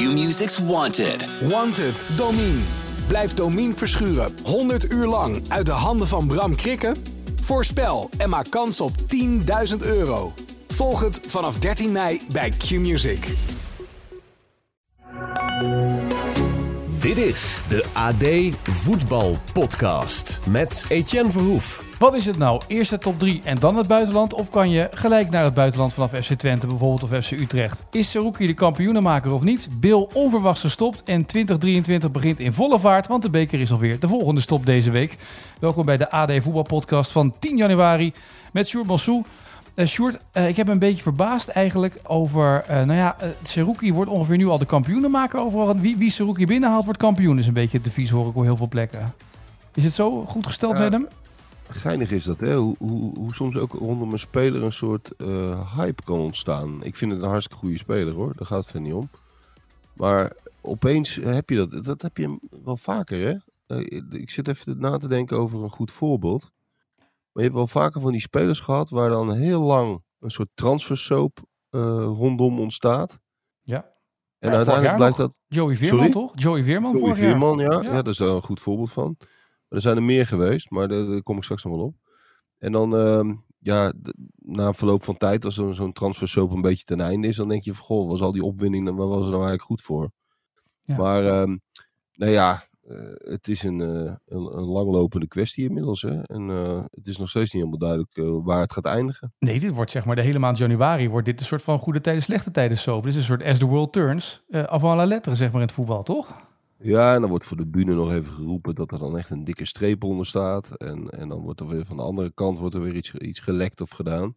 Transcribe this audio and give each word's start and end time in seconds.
Q-Music's 0.00 0.58
Wanted. 0.58 1.28
Wanted, 1.48 2.04
Domine. 2.16 2.60
Blijf 3.06 3.34
Domine 3.34 3.74
verschuren 3.74 4.34
100 4.44 4.92
uur 4.92 5.06
lang 5.06 5.42
uit 5.48 5.66
de 5.66 5.72
handen 5.72 6.08
van 6.08 6.26
Bram 6.26 6.54
Krikken? 6.54 6.96
Voorspel 7.42 8.10
en 8.18 8.28
maak 8.28 8.50
kans 8.50 8.80
op 8.80 8.92
10.000 9.70 9.76
euro. 9.78 10.32
Volg 10.68 11.00
het 11.00 11.20
vanaf 11.26 11.58
13 11.58 11.92
mei 11.92 12.20
bij 12.32 12.50
Q-Music. 12.50 13.26
Dit 17.00 17.16
is 17.16 17.60
de 17.68 17.84
AD 17.92 18.56
Voetbal 18.70 19.38
Podcast 19.52 20.40
met 20.48 20.84
Etienne 20.88 21.30
Verhoef. 21.30 21.89
Wat 22.00 22.14
is 22.14 22.26
het 22.26 22.38
nou? 22.38 22.60
Eerst 22.66 22.90
de 22.90 22.98
top 22.98 23.18
3 23.18 23.40
en 23.44 23.58
dan 23.58 23.76
het 23.76 23.86
buitenland? 23.88 24.34
Of 24.34 24.50
kan 24.50 24.70
je 24.70 24.88
gelijk 24.90 25.30
naar 25.30 25.44
het 25.44 25.54
buitenland 25.54 25.92
vanaf 25.92 26.10
FC 26.10 26.32
Twente 26.32 26.66
bijvoorbeeld 26.66 27.02
of 27.02 27.24
FC 27.24 27.30
Utrecht? 27.30 27.84
Is 27.90 28.10
Seruki 28.10 28.46
de 28.46 28.54
kampioenenmaker 28.54 29.32
of 29.32 29.42
niet? 29.42 29.68
Bill 29.80 30.06
onverwachts 30.14 30.60
gestopt 30.60 31.02
en 31.04 31.26
2023 31.26 32.10
begint 32.10 32.40
in 32.40 32.52
volle 32.52 32.78
vaart, 32.78 33.06
want 33.06 33.22
de 33.22 33.30
beker 33.30 33.60
is 33.60 33.72
alweer 33.72 34.00
de 34.00 34.08
volgende 34.08 34.40
stop 34.40 34.66
deze 34.66 34.90
week. 34.90 35.16
Welkom 35.58 35.84
bij 35.84 35.96
de 35.96 36.10
AD 36.10 36.32
Voetbal 36.42 36.62
Podcast 36.62 37.10
van 37.10 37.34
10 37.38 37.56
januari 37.56 38.12
met 38.52 38.68
Sjoerd 38.68 38.86
Massou. 38.86 39.22
Uh, 39.74 39.86
Sjoerd, 39.86 40.18
uh, 40.32 40.48
ik 40.48 40.56
heb 40.56 40.66
me 40.66 40.72
een 40.72 40.78
beetje 40.78 41.02
verbaasd 41.02 41.48
eigenlijk 41.48 42.00
over... 42.02 42.64
Uh, 42.70 42.74
nou 42.74 42.98
ja, 42.98 43.16
Seruki 43.42 43.92
wordt 43.92 44.10
ongeveer 44.10 44.36
nu 44.36 44.46
al 44.46 44.58
de 44.58 44.66
kampioenenmaker 44.66 45.40
overal. 45.40 45.76
Wie, 45.76 45.96
wie 45.96 46.10
Seruki 46.10 46.46
binnenhaalt 46.46 46.84
wordt 46.84 47.00
kampioen 47.00 47.38
is 47.38 47.46
een 47.46 47.52
beetje 47.52 47.76
het 47.76 47.86
devies 47.86 48.10
hoor 48.10 48.28
ik 48.28 48.36
op 48.36 48.42
heel 48.42 48.56
veel 48.56 48.68
plekken. 48.68 49.14
Is 49.74 49.84
het 49.84 49.94
zo 49.94 50.24
goed 50.28 50.46
gesteld 50.46 50.76
Ja. 50.76 50.82
met 50.82 50.92
hem? 50.92 51.06
Geinig 51.70 52.10
is 52.10 52.24
dat, 52.24 52.40
hè? 52.40 52.56
Hoe, 52.56 52.76
hoe, 52.78 53.18
hoe 53.18 53.34
soms 53.34 53.56
ook 53.56 53.72
rondom 53.72 54.12
een 54.12 54.18
speler 54.18 54.62
een 54.62 54.72
soort 54.72 55.16
eh, 55.16 55.76
hype 55.76 56.02
kan 56.02 56.18
ontstaan. 56.18 56.82
Ik 56.84 56.96
vind 56.96 57.12
het 57.12 57.22
een 57.22 57.28
hartstikke 57.28 57.58
goede 57.58 57.78
speler, 57.78 58.14
hoor. 58.14 58.32
Daar 58.36 58.46
gaat 58.46 58.72
het 58.72 58.82
niet 58.82 58.92
om. 58.92 59.10
Maar 59.94 60.32
opeens 60.60 61.14
heb 61.14 61.50
je 61.50 61.56
dat. 61.66 61.84
Dat 61.84 62.02
heb 62.02 62.16
je 62.16 62.38
wel 62.64 62.76
vaker, 62.76 63.18
hè? 63.20 63.36
Eh, 63.76 64.00
ik 64.10 64.30
zit 64.30 64.48
even 64.48 64.80
na 64.80 64.96
te 64.96 65.08
denken 65.08 65.36
over 65.36 65.62
een 65.62 65.70
goed 65.70 65.90
voorbeeld. 65.90 66.50
Maar 66.98 67.08
je 67.32 67.42
hebt 67.42 67.54
wel 67.54 67.66
vaker 67.66 68.00
van 68.00 68.12
die 68.12 68.20
spelers 68.20 68.60
gehad 68.60 68.90
waar 68.90 69.10
dan 69.10 69.32
heel 69.32 69.60
lang 69.60 70.02
een 70.20 70.30
soort 70.30 70.48
transfersoap 70.54 71.38
eh, 71.70 71.80
rondom 72.04 72.58
ontstaat. 72.60 73.18
Ja. 73.62 73.88
En 74.38 74.50
Ja, 74.50 74.56
uiteindelijk 74.56 74.84
jaar 74.84 74.96
blijkt 74.96 75.16
dat 75.16 75.38
Joey 75.46 75.76
Veerman 75.76 75.98
Sorry? 75.98 76.12
toch? 76.12 76.32
Joey 76.34 76.62
Veerman 76.62 76.90
Joey 76.90 77.02
vorig 77.02 77.18
jaar. 77.18 77.28
Veerman, 77.28 77.58
ja, 77.58 77.72
Ja. 77.72 77.80
ja. 77.82 78.02
dat 78.02 78.08
is 78.08 78.16
daar 78.16 78.28
een 78.28 78.42
goed 78.42 78.60
voorbeeld 78.60 78.92
van. 78.92 79.16
Er 79.70 79.80
zijn 79.80 79.96
er 79.96 80.02
meer 80.02 80.26
geweest, 80.26 80.70
maar 80.70 80.88
daar, 80.88 81.06
daar 81.06 81.22
kom 81.22 81.36
ik 81.36 81.42
straks 81.42 81.64
nog 81.64 81.76
wel 81.76 81.84
op. 81.84 81.94
En 82.58 82.72
dan, 82.72 82.96
ehm, 82.96 83.34
ja, 83.58 83.92
na 84.36 84.66
een 84.66 84.74
verloop 84.74 85.02
van 85.02 85.16
tijd, 85.16 85.44
als 85.44 85.54
zo'n 85.54 85.74
zo'n 85.74 85.92
transfersoap 85.92 86.50
een 86.50 86.60
beetje 86.60 86.84
ten 86.84 87.00
einde 87.00 87.28
is, 87.28 87.36
dan 87.36 87.48
denk 87.48 87.64
je 87.64 87.74
van, 87.74 87.84
goh, 87.84 88.08
was 88.08 88.20
al 88.20 88.32
die 88.32 88.44
opwinning, 88.44 88.96
waar 88.96 89.08
was 89.08 89.24
er 89.24 89.30
nou 89.30 89.32
eigenlijk 89.32 89.62
goed 89.62 89.82
voor? 89.82 90.10
Ja. 90.84 90.96
Maar, 90.96 91.26
ehm, 91.26 91.56
nou 92.12 92.32
ja, 92.32 92.68
eh, 92.90 93.32
het 93.32 93.48
is 93.48 93.62
een, 93.62 93.80
eh, 93.80 94.14
een, 94.26 94.56
een 94.56 94.64
langlopende 94.64 95.28
kwestie 95.28 95.68
inmiddels. 95.68 96.02
Hè? 96.02 96.22
En 96.22 96.50
eh, 96.50 96.84
het 96.90 97.06
is 97.06 97.18
nog 97.18 97.28
steeds 97.28 97.52
niet 97.52 97.62
helemaal 97.64 97.78
duidelijk 97.78 98.44
waar 98.46 98.60
het 98.60 98.72
gaat 98.72 98.84
eindigen. 98.84 99.32
Nee, 99.38 99.60
dit 99.60 99.74
wordt 99.74 99.90
zeg 99.90 100.04
maar 100.04 100.16
de 100.16 100.22
hele 100.22 100.38
maand 100.38 100.58
januari 100.58 101.08
wordt 101.08 101.26
dit 101.26 101.40
een 101.40 101.46
soort 101.46 101.62
van 101.62 101.78
goede 101.78 102.00
tijden, 102.00 102.22
slechte 102.22 102.50
tijden 102.50 102.78
soap. 102.78 103.02
Dit 103.02 103.12
is 103.12 103.18
een 103.18 103.24
soort 103.24 103.42
as 103.42 103.58
the 103.58 103.66
world 103.66 103.92
turns. 103.92 104.44
eh 104.48 104.62
avant 104.62 104.96
la 104.96 105.04
lettre 105.04 105.34
zeg 105.34 105.46
maar 105.52 105.60
in 105.60 105.66
het 105.66 105.76
voetbal, 105.76 106.02
toch? 106.02 106.39
Ja, 106.82 107.14
en 107.14 107.20
dan 107.20 107.30
wordt 107.30 107.46
voor 107.46 107.56
de 107.56 107.66
bühne 107.66 107.94
nog 107.94 108.12
even 108.12 108.32
geroepen 108.32 108.74
dat 108.74 108.92
er 108.92 108.98
dan 108.98 109.18
echt 109.18 109.30
een 109.30 109.44
dikke 109.44 109.64
streep 109.64 110.04
onder 110.04 110.26
staat. 110.26 110.70
En, 110.76 111.08
en 111.08 111.28
dan 111.28 111.40
wordt 111.40 111.60
er 111.60 111.68
weer 111.68 111.84
van 111.84 111.96
de 111.96 112.02
andere 112.02 112.30
kant 112.34 112.58
wordt 112.58 112.74
er 112.74 112.80
weer 112.80 112.94
iets, 112.94 113.14
iets 113.14 113.38
gelekt 113.40 113.80
of 113.80 113.90
gedaan. 113.90 114.36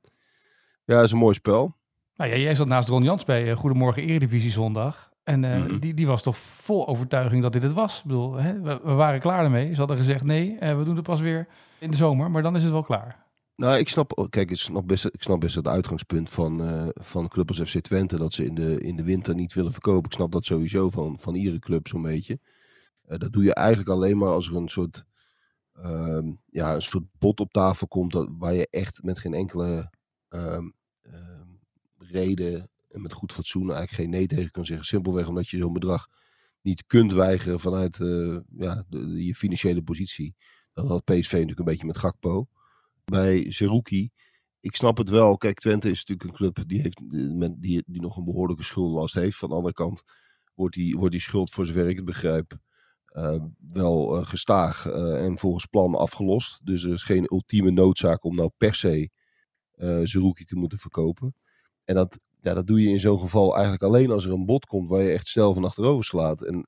Ja, 0.86 1.02
is 1.02 1.12
een 1.12 1.18
mooi 1.18 1.34
spel. 1.34 1.76
Nou 2.16 2.30
ja, 2.32 2.38
jij 2.38 2.56
zat 2.56 2.68
naast 2.68 2.90
Ron 2.90 3.04
Jans 3.04 3.24
bij 3.26 3.50
eh, 3.52 3.56
Goedemorgen 3.58 4.04
Eredivisie 4.04 4.52
zondag. 4.52 5.12
En 5.24 5.44
eh, 5.44 5.58
Mhm. 5.64 5.80
die, 5.80 5.94
die 5.94 6.08
was 6.08 6.24
toch 6.24 6.38
vol 6.38 6.88
overtuiging 6.88 7.42
dat 7.42 7.54
dit 7.54 7.64
het 7.64 7.74
was. 7.74 7.98
Ik 7.98 8.04
bedoel, 8.04 8.34
hè, 8.34 8.62
we, 8.62 8.80
we 8.84 8.94
waren 8.94 9.20
klaar 9.20 9.44
ermee. 9.44 9.72
Ze 9.74 9.80
hadden 9.80 9.98
gezegd 9.98 10.24
nee, 10.24 10.58
eh, 10.60 10.78
we 10.78 10.84
doen 10.84 10.96
het 10.96 11.06
pas 11.06 11.20
weer 11.22 11.48
in 11.80 11.92
de 11.92 11.98
zomer. 11.98 12.32
Maar 12.32 12.42
dan 12.42 12.56
is 12.56 12.64
het 12.64 12.72
wel 12.72 12.84
klaar. 12.84 13.23
Nou, 13.56 13.78
ik 13.78 13.90
snap, 13.90 14.18
oh, 14.18 14.30
kijk, 14.30 14.52
ik 14.52 14.58
snap 14.58 14.88
best, 14.88 15.06
ik 15.06 15.22
snap 15.22 15.40
best 15.40 15.56
het 15.56 15.68
uitgangspunt 15.68 16.30
van, 16.30 16.62
eh 16.64 16.88
van 16.94 17.28
club 17.28 17.48
als 17.48 17.62
FC 17.62 17.80
Twente. 17.80 18.18
Dat 18.18 18.34
ze 18.34 18.46
in 18.46 18.56
de, 18.56 18.80
in 18.80 18.96
de 18.96 19.04
winter 19.04 19.36
niet 19.36 19.54
willen 19.54 19.72
verkopen. 19.72 20.06
Ik 20.10 20.16
snap 20.16 20.32
dat 20.32 20.46
sowieso 20.46 20.90
van, 20.90 21.20
van 21.20 21.36
iedere 21.36 21.60
club 21.60 21.88
zo'n 21.88 22.02
beetje. 22.02 22.40
Eh, 23.06 23.18
dat 23.18 23.34
doe 23.34 23.44
je 23.44 23.54
eigenlijk 23.54 23.90
alleen 23.90 24.18
maar 24.18 24.30
als 24.30 24.50
er 24.50 24.56
een 24.56 24.70
soort, 24.70 25.06
ehm, 25.74 26.32
ja, 26.50 26.76
een 26.76 26.82
soort 26.82 27.04
bod 27.20 27.40
op 27.40 27.52
tafel 27.52 27.88
komt. 27.88 28.12
Dat, 28.12 28.30
waar 28.38 28.54
je 28.54 28.68
echt 28.70 29.04
met 29.04 29.20
geen 29.20 29.34
enkele 29.34 29.92
ehm, 30.30 30.70
ehm, 31.02 31.48
reden 31.98 32.70
en 32.90 33.02
met 33.02 33.14
goed 33.14 33.32
fatsoen 33.32 33.72
eigenlijk 33.72 33.92
geen 33.94 34.10
nee 34.10 34.28
tegen 34.28 34.52
kan 34.52 34.66
zeggen. 34.66 34.86
Simpelweg 34.86 35.28
omdat 35.28 35.50
je 35.50 35.58
zo'n 35.58 35.74
bedrag 35.74 36.08
niet 36.62 36.86
kunt 36.86 37.14
weigeren 37.14 37.60
vanuit 37.60 38.00
eh, 38.00 38.38
ja, 38.58 38.84
je 39.16 39.36
financiële 39.36 39.84
positie. 39.84 40.36
Dat 40.74 40.88
had 40.88 41.04
PSV 41.04 41.32
natuurlijk 41.32 41.60
een 41.60 41.66
beetje 41.66 41.86
met 41.86 41.98
Gakpo 41.98 42.48
bij 43.06 43.52
Zerouki. 43.52 44.10
Ik 44.60 44.76
snap 44.76 44.98
het 44.98 45.10
wel. 45.10 45.38
Kijk, 45.38 45.60
Twente 45.60 45.90
is 45.90 46.06
natuurlijk 46.06 46.30
een 46.30 46.36
club 46.36 46.68
die, 46.68 46.82
heeft, 46.82 47.02
eh, 47.42 47.50
die, 47.58 47.84
die 47.86 48.02
nog 48.02 48.18
een 48.18 48.24
behoorlijke 48.24 48.64
schuldenlast 48.64 49.14
heeft. 49.14 49.38
Van 49.38 49.50
de 49.50 49.56
andere 49.56 49.74
kant 49.74 50.02
wordt 50.54 50.76
die, 50.76 50.96
wordt 50.96 51.12
die 51.12 51.22
schuld, 51.22 51.52
voor 51.52 51.66
zover 51.66 51.88
ik 51.88 51.96
het 51.96 52.06
begrijp, 52.06 52.58
eh, 53.06 53.44
wel 53.72 54.18
eh, 54.18 54.26
gestaag 54.26 54.86
en 54.86 55.38
volgens 55.38 55.66
plan 55.66 55.96
afgelost. 55.96 56.60
Dus 56.64 56.84
er 56.84 56.94
is 56.94 57.04
geen 57.04 57.32
ultieme 57.32 57.72
noodzaak 57.72 58.24
om 58.24 58.36
nou 58.36 58.52
per 58.58 58.76
se 58.76 59.10
Zerouki 60.04 60.46
te 60.46 60.56
moeten 60.56 60.78
verkopen. 60.78 61.36
En 61.84 61.96
dat, 61.96 62.20
ja, 62.42 62.54
dat 62.54 62.68
doe 62.68 62.82
je 62.82 62.90
in 62.90 63.00
zo'n 63.00 63.20
geval 63.20 63.54
eigenlijk 63.54 63.84
alleen 63.84 64.12
als 64.12 64.26
er 64.26 64.32
een 64.32 64.46
bod 64.46 64.66
komt 64.66 64.90
waar 64.90 65.02
je 65.04 65.12
echt 65.12 65.28
snel 65.28 65.54
van 65.54 65.64
achterover 65.64 66.06
slaat. 66.06 66.42
En 66.42 66.68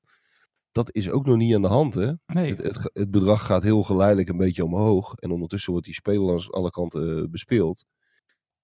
dat 0.76 0.94
is 0.94 1.10
ook 1.10 1.26
nog 1.26 1.36
niet 1.36 1.54
aan 1.54 1.62
de 1.62 1.68
hand, 1.68 1.94
hè? 1.94 2.12
Nee, 2.26 2.54
Het, 2.54 2.62
het, 2.62 2.90
het 2.92 3.10
bedrag 3.10 3.46
gaat 3.46 3.62
heel 3.62 3.82
geleidelijk 3.82 4.28
een 4.28 4.36
beetje 4.36 4.64
omhoog. 4.64 5.14
En 5.14 5.30
ondertussen 5.30 5.70
wordt 5.70 5.86
die 5.86 5.94
speler 5.94 6.20
langs 6.20 6.52
alle 6.52 6.70
kanten 6.70 7.16
eh, 7.16 7.30
bespeeld. 7.30 7.84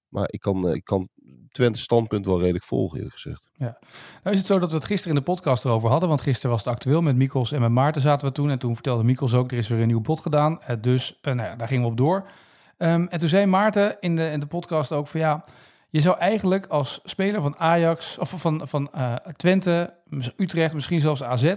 Maar 0.09 0.27
ik 0.31 0.41
kan, 0.41 0.69
eh, 0.69 0.75
ik 0.75 0.85
kan 0.85 1.09
Twente 1.49 1.79
standpunt 1.79 2.27
wel 2.27 2.41
redelijk 2.41 2.65
volgen, 2.65 2.97
eerlijk 2.97 3.15
gezegd. 3.15 3.51
Nou 3.57 3.75
is 4.23 4.39
het 4.39 4.47
zo 4.47 4.59
dat 4.59 4.71
we 4.71 4.77
het 4.77 4.85
gisteren 4.85 5.17
in 5.17 5.23
de 5.25 5.31
podcast 5.31 5.65
erover 5.65 5.91
hadden. 5.91 6.09
Want 6.09 6.21
gisteren 6.21 6.51
was 6.51 6.65
het 6.65 6.75
actueel 6.75 7.03
met 7.03 7.17
Mikkels 7.17 7.53
en 7.53 7.61
met 7.61 7.71
Maarten 7.71 8.03
zaten 8.03 8.27
we 8.27 8.33
toen. 8.33 8.51
En 8.51 8.59
toen 8.59 8.75
vertelde 8.75 9.05
Mikkels 9.05 9.35
ook, 9.35 9.53
er 9.53 9.59
is 9.59 9.69
weer 9.69 9.81
een 9.81 9.87
nieuw 9.87 10.01
bod 10.01 10.21
gedaan. 10.21 10.63
Eh, 10.63 10.77
dus 10.81 11.19
nou 11.23 11.37
ja, 11.37 11.57
daar 11.57 11.69
gingen 11.69 11.85
we 11.85 11.91
op 11.91 11.97
door. 11.97 12.29
Ehm, 12.77 13.07
en 13.09 13.19
toen 13.19 13.29
zei 13.29 13.47
Maarten 13.47 13.97
in 14.01 14.17
de, 14.17 14.31
in 14.31 14.41
de 14.41 14.47
podcast 14.47 14.93
ook 14.93 15.07
van 15.07 15.21
ja... 15.21 15.45
Je 15.89 16.01
zou 16.01 16.19
eigenlijk 16.19 16.67
als 16.67 17.01
speler 17.05 17.41
van 17.43 17.59
Ajax 17.59 18.19
of 18.19 18.35
van, 18.37 18.69
van 18.69 18.91
Twente, 19.37 19.95
Utrecht, 20.37 20.75
misschien 20.75 21.01
zelfs 21.01 21.23
AZ... 21.23 21.55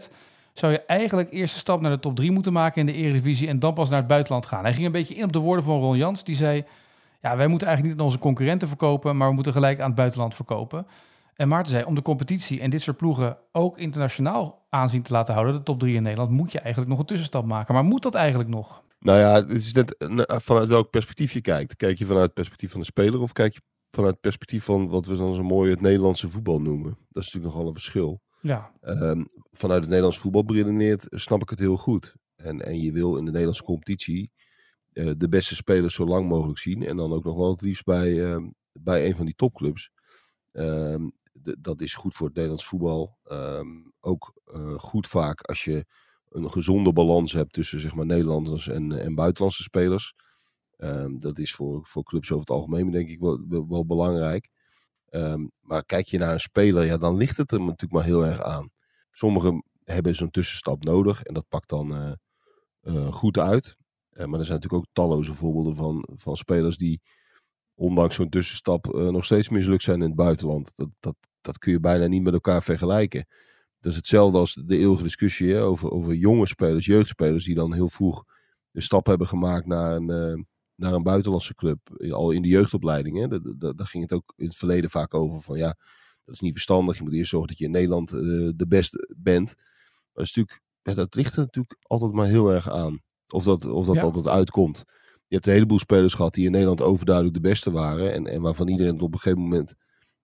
zou 0.59 0.71
je 0.71 0.81
eigenlijk 0.81 1.31
eerst 1.31 1.53
een 1.53 1.59
stap 1.59 1.81
naar 1.81 1.91
de 1.91 1.99
top 1.99 2.15
3 2.15 2.31
moeten 2.31 2.53
maken 2.53 2.79
in 2.79 2.85
de 2.85 2.93
Eredivisie... 2.93 3.47
en 3.47 3.59
dan 3.59 3.73
pas 3.73 3.89
naar 3.89 3.99
het 3.99 4.07
buitenland 4.07 4.45
gaan. 4.45 4.63
Hij 4.63 4.73
ging 4.73 4.85
een 4.85 4.91
beetje 4.91 5.15
in 5.15 5.23
op 5.23 5.33
de 5.33 5.39
woorden 5.39 5.65
van 5.65 5.79
Ron 5.79 5.97
Jans. 5.97 6.23
Die 6.23 6.35
zei, 6.35 6.63
ja, 7.21 7.37
wij 7.37 7.47
moeten 7.47 7.67
eigenlijk 7.67 7.95
niet 7.95 8.05
aan 8.05 8.11
onze 8.11 8.23
concurrenten 8.23 8.67
verkopen... 8.67 9.17
maar 9.17 9.27
we 9.27 9.33
moeten 9.33 9.53
gelijk 9.53 9.79
aan 9.79 9.87
het 9.87 9.95
buitenland 9.95 10.35
verkopen. 10.35 10.87
En 11.35 11.47
Maarten 11.47 11.71
zei, 11.71 11.83
om 11.83 11.95
de 11.95 12.01
competitie 12.01 12.61
en 12.61 12.69
dit 12.69 12.81
soort 12.81 12.97
ploegen 12.97 13.37
ook 13.51 13.77
internationaal 13.77 14.65
aanzien 14.69 15.01
te 15.01 15.11
laten 15.11 15.33
houden, 15.33 15.55
de 15.55 15.63
top 15.63 15.79
3 15.79 15.95
in 15.95 16.03
Nederland, 16.03 16.29
moet 16.29 16.51
je 16.51 16.59
eigenlijk 16.59 16.89
nog 16.89 16.99
een 16.99 17.05
tussenstap 17.05 17.45
maken. 17.45 17.73
Maar 17.73 17.83
moet 17.83 18.03
dat 18.03 18.15
eigenlijk 18.15 18.49
nog? 18.49 18.83
Nou 18.99 19.19
ja, 19.19 19.33
het 19.33 19.49
is 19.49 19.73
net 19.73 19.97
eh, 19.97 20.07
vanuit 20.27 20.67
welk 20.67 20.89
perspectief 20.89 21.33
je 21.33 21.41
kijkt. 21.41 21.75
Kijk 21.75 21.97
je 21.97 22.05
vanuit 22.05 22.25
het 22.25 22.33
perspectief 22.33 22.71
van 22.71 22.79
de 22.79 22.85
speler 22.85 23.21
of 23.21 23.31
kijk 23.31 23.53
je 23.53 23.61
vanuit 23.91 24.13
het 24.13 24.21
perspectief 24.21 24.63
van 24.63 24.87
wat 24.89 25.05
we 25.05 25.17
dan 25.17 25.33
zo 25.33 25.43
mooi 25.43 25.71
het 25.71 25.81
Nederlandse 25.81 26.29
voetbal 26.29 26.61
noemen? 26.61 26.97
Dat 27.09 27.23
is 27.23 27.31
natuurlijk 27.31 27.53
nogal 27.53 27.67
een 27.67 27.73
verschil. 27.73 28.21
Ja, 28.45 28.71
Ehm, 28.81 29.23
vanuit 29.51 29.79
het 29.79 29.89
Nederlands 29.89 30.19
voetbal 30.19 30.45
beredeneerd 30.45 31.07
snap 31.09 31.41
ik 31.41 31.49
het 31.49 31.59
heel 31.59 31.77
goed. 31.77 32.15
En, 32.35 32.61
en 32.61 32.81
je 32.81 32.91
wil 32.91 33.17
in 33.17 33.25
de 33.25 33.31
Nederlandse 33.31 33.63
competitie 33.63 34.31
eh, 34.93 35.11
de 35.17 35.29
beste 35.29 35.55
spelers 35.55 35.95
zo 35.95 36.05
lang 36.05 36.27
mogelijk 36.27 36.59
zien. 36.59 36.83
En 36.83 36.97
dan 36.97 37.13
ook 37.13 37.23
nog 37.23 37.35
wel 37.35 37.49
het 37.49 37.61
liefst 37.61 37.83
bij, 37.83 38.25
ehm, 38.25 38.49
bij 38.79 39.05
een 39.05 39.15
van 39.15 39.25
die 39.25 39.35
topclubs. 39.35 39.91
Ehm, 40.51 41.09
dat 41.59 41.81
is 41.81 41.93
goed 41.95 42.13
voor 42.13 42.25
het 42.25 42.35
Nederlands 42.35 42.65
voetbal. 42.65 43.17
Ook 43.99 44.33
eh, 44.45 44.73
goed 44.73 45.07
vaak 45.07 45.41
als 45.41 45.63
je 45.63 45.85
een 46.29 46.51
gezonde 46.51 46.93
balans 46.93 47.31
hebt 47.33 47.53
tussen 47.53 47.79
zeg 47.79 47.95
maar, 47.95 48.05
Nederlanders 48.05 48.67
en, 48.67 48.91
en 48.91 49.15
buitenlandse 49.15 49.63
spelers. 49.63 50.13
Dat 51.17 51.37
is 51.37 51.53
voor, 51.53 51.85
voor 51.85 52.03
clubs 52.03 52.31
over 52.31 52.45
het 52.45 52.55
algemeen 52.55 52.91
denk 52.91 53.09
ik 53.09 53.19
wel, 53.19 53.65
wel 53.67 53.85
belangrijk. 53.85 54.49
Ehm, 55.15 55.45
maar 55.61 55.85
kijk 55.85 56.07
je 56.07 56.17
naar 56.17 56.33
een 56.33 56.39
speler, 56.39 56.85
ja, 56.85 56.97
dan 56.97 57.17
ligt 57.17 57.37
het 57.37 57.51
er 57.51 57.59
natuurlijk 57.59 57.91
maar 57.91 58.03
heel 58.03 58.25
erg 58.25 58.41
aan. 58.41 58.69
Sommigen 59.11 59.63
hebben 59.83 60.15
zo'n 60.15 60.31
tussenstap 60.31 60.83
nodig 60.83 61.23
en 61.23 61.33
dat 61.33 61.47
pakt 61.47 61.69
dan 61.69 61.95
eh, 61.95 62.11
eh, 62.81 63.13
goed 63.13 63.37
uit. 63.37 63.75
Eh, 64.09 64.25
maar 64.25 64.39
er 64.39 64.45
zijn 64.45 64.59
natuurlijk 64.59 64.73
ook 64.73 64.93
talloze 64.93 65.33
voorbeelden 65.33 65.75
van, 65.75 66.07
van 66.13 66.37
spelers 66.37 66.77
die 66.77 67.01
ondanks 67.75 68.15
zo'n 68.15 68.29
tussenstap 68.29 68.85
nog 68.93 69.25
steeds 69.25 69.49
mislukt 69.49 69.83
zijn 69.83 70.01
in 70.01 70.07
het 70.07 70.15
buitenland. 70.15 70.73
Dat, 70.75 70.89
dat, 70.99 71.15
dat 71.41 71.57
kun 71.57 71.71
je 71.71 71.79
bijna 71.79 72.07
niet 72.07 72.23
met 72.23 72.33
elkaar 72.33 72.63
vergelijken. 72.63 73.25
Dat 73.79 73.91
is 73.91 73.97
hetzelfde 73.97 74.37
als 74.37 74.53
de 74.65 74.77
eeuwige 74.77 75.03
discussie 75.03 75.53
hè, 75.53 75.61
over, 75.61 75.91
over 75.91 76.13
jonge 76.13 76.47
spelers, 76.47 76.85
jeugdspelers, 76.85 77.45
die 77.45 77.55
dan 77.55 77.73
heel 77.73 77.89
vroeg 77.89 78.23
de 78.71 78.81
stap 78.81 79.05
hebben 79.05 79.27
gemaakt 79.27 79.65
naar 79.65 79.95
een, 79.95 80.47
naar 80.75 80.93
een 80.93 81.03
buitenlandse 81.03 81.55
club. 81.55 81.79
Al 82.11 82.31
in 82.31 82.41
de 82.41 82.47
jeugdopleiding. 82.47 83.17
Hè. 83.19 83.27
Da- 83.27 83.39
da- 83.39 83.53
da- 83.57 83.73
Daar 83.73 83.87
ging 83.87 84.03
het 84.03 84.13
ook 84.13 84.33
in 84.35 84.45
het 84.45 84.55
verleden 84.55 84.89
vaak 84.89 85.13
over 85.13 85.41
van 85.41 85.57
ja, 85.57 85.77
Dat 86.25 86.33
is 86.35 86.41
niet 86.41 86.53
verstandig. 86.53 86.97
Je 86.97 87.03
moet 87.03 87.13
eerst 87.13 87.29
zorgen 87.29 87.47
dat 87.49 87.57
je 87.57 87.65
in 87.65 87.71
Nederland 87.71 88.11
eh, 88.11 88.19
de 88.55 88.65
beste 88.67 89.13
bent. 89.17 89.53
Maar 89.55 90.13
dat, 90.13 90.23
is 90.25 90.33
natuurlijk, 90.33 90.61
ja, 90.81 90.93
dat 90.93 91.15
ligt 91.15 91.33
er 91.35 91.39
natuurlijk 91.39 91.77
altijd 91.81 92.11
maar 92.11 92.27
heel 92.27 92.51
erg 92.51 92.69
aan. 92.69 93.01
Of 93.33 93.43
dat, 93.43 93.65
of 93.65 93.85
dat 93.85 93.95
Ja. 93.95 94.01
altijd 94.01 94.27
uitkomt. 94.27 94.83
Je 95.27 95.35
hebt 95.35 95.47
een 95.47 95.53
heleboel 95.53 95.79
spelers 95.79 96.13
gehad 96.13 96.33
die 96.33 96.45
in 96.45 96.51
Nederland 96.51 96.81
overduidelijk 96.81 97.35
de 97.35 97.41
beste 97.41 97.71
waren. 97.71 98.13
En, 98.13 98.25
en 98.27 98.41
waarvan 98.41 98.67
iedereen 98.67 98.93
het 98.93 99.01
op 99.01 99.13
een 99.13 99.19
gegeven 99.19 99.41
moment 99.43 99.73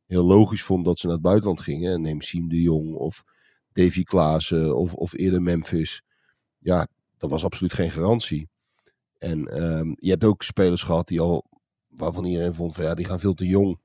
heel 0.05 0.25
logisch 0.25 0.63
vond 0.63 0.85
dat 0.85 0.99
ze 0.99 1.05
naar 1.05 1.15
het 1.15 1.23
buitenland 1.23 1.61
gingen. 1.61 1.93
En 1.93 2.01
neem 2.01 2.21
Siem 2.21 2.49
de 2.49 2.61
Jong 2.61 2.93
of 2.95 3.23
Davy 3.73 4.03
Klaassen 4.03 4.77
of, 4.77 4.93
of 4.93 5.13
eerder 5.13 5.41
Memphis. 5.41 6.01
Ja, 6.57 6.87
dat 7.17 7.29
was 7.29 7.43
absoluut 7.43 7.73
geen 7.73 7.91
garantie. 7.91 8.49
En 9.21 9.47
ehm, 9.47 9.93
je 9.95 10.09
hebt 10.09 10.23
ook 10.23 10.43
spelers 10.43 10.83
gehad 10.83 11.07
die 11.07 11.19
al, 11.19 11.45
waarvan 11.87 12.25
iedereen 12.25 12.53
vond 12.53 12.73
van 12.73 12.83
ja, 12.83 12.93
die 12.93 13.05
gaan 13.05 13.19
veel 13.19 13.33
te 13.33 13.47
jong. 13.47 13.79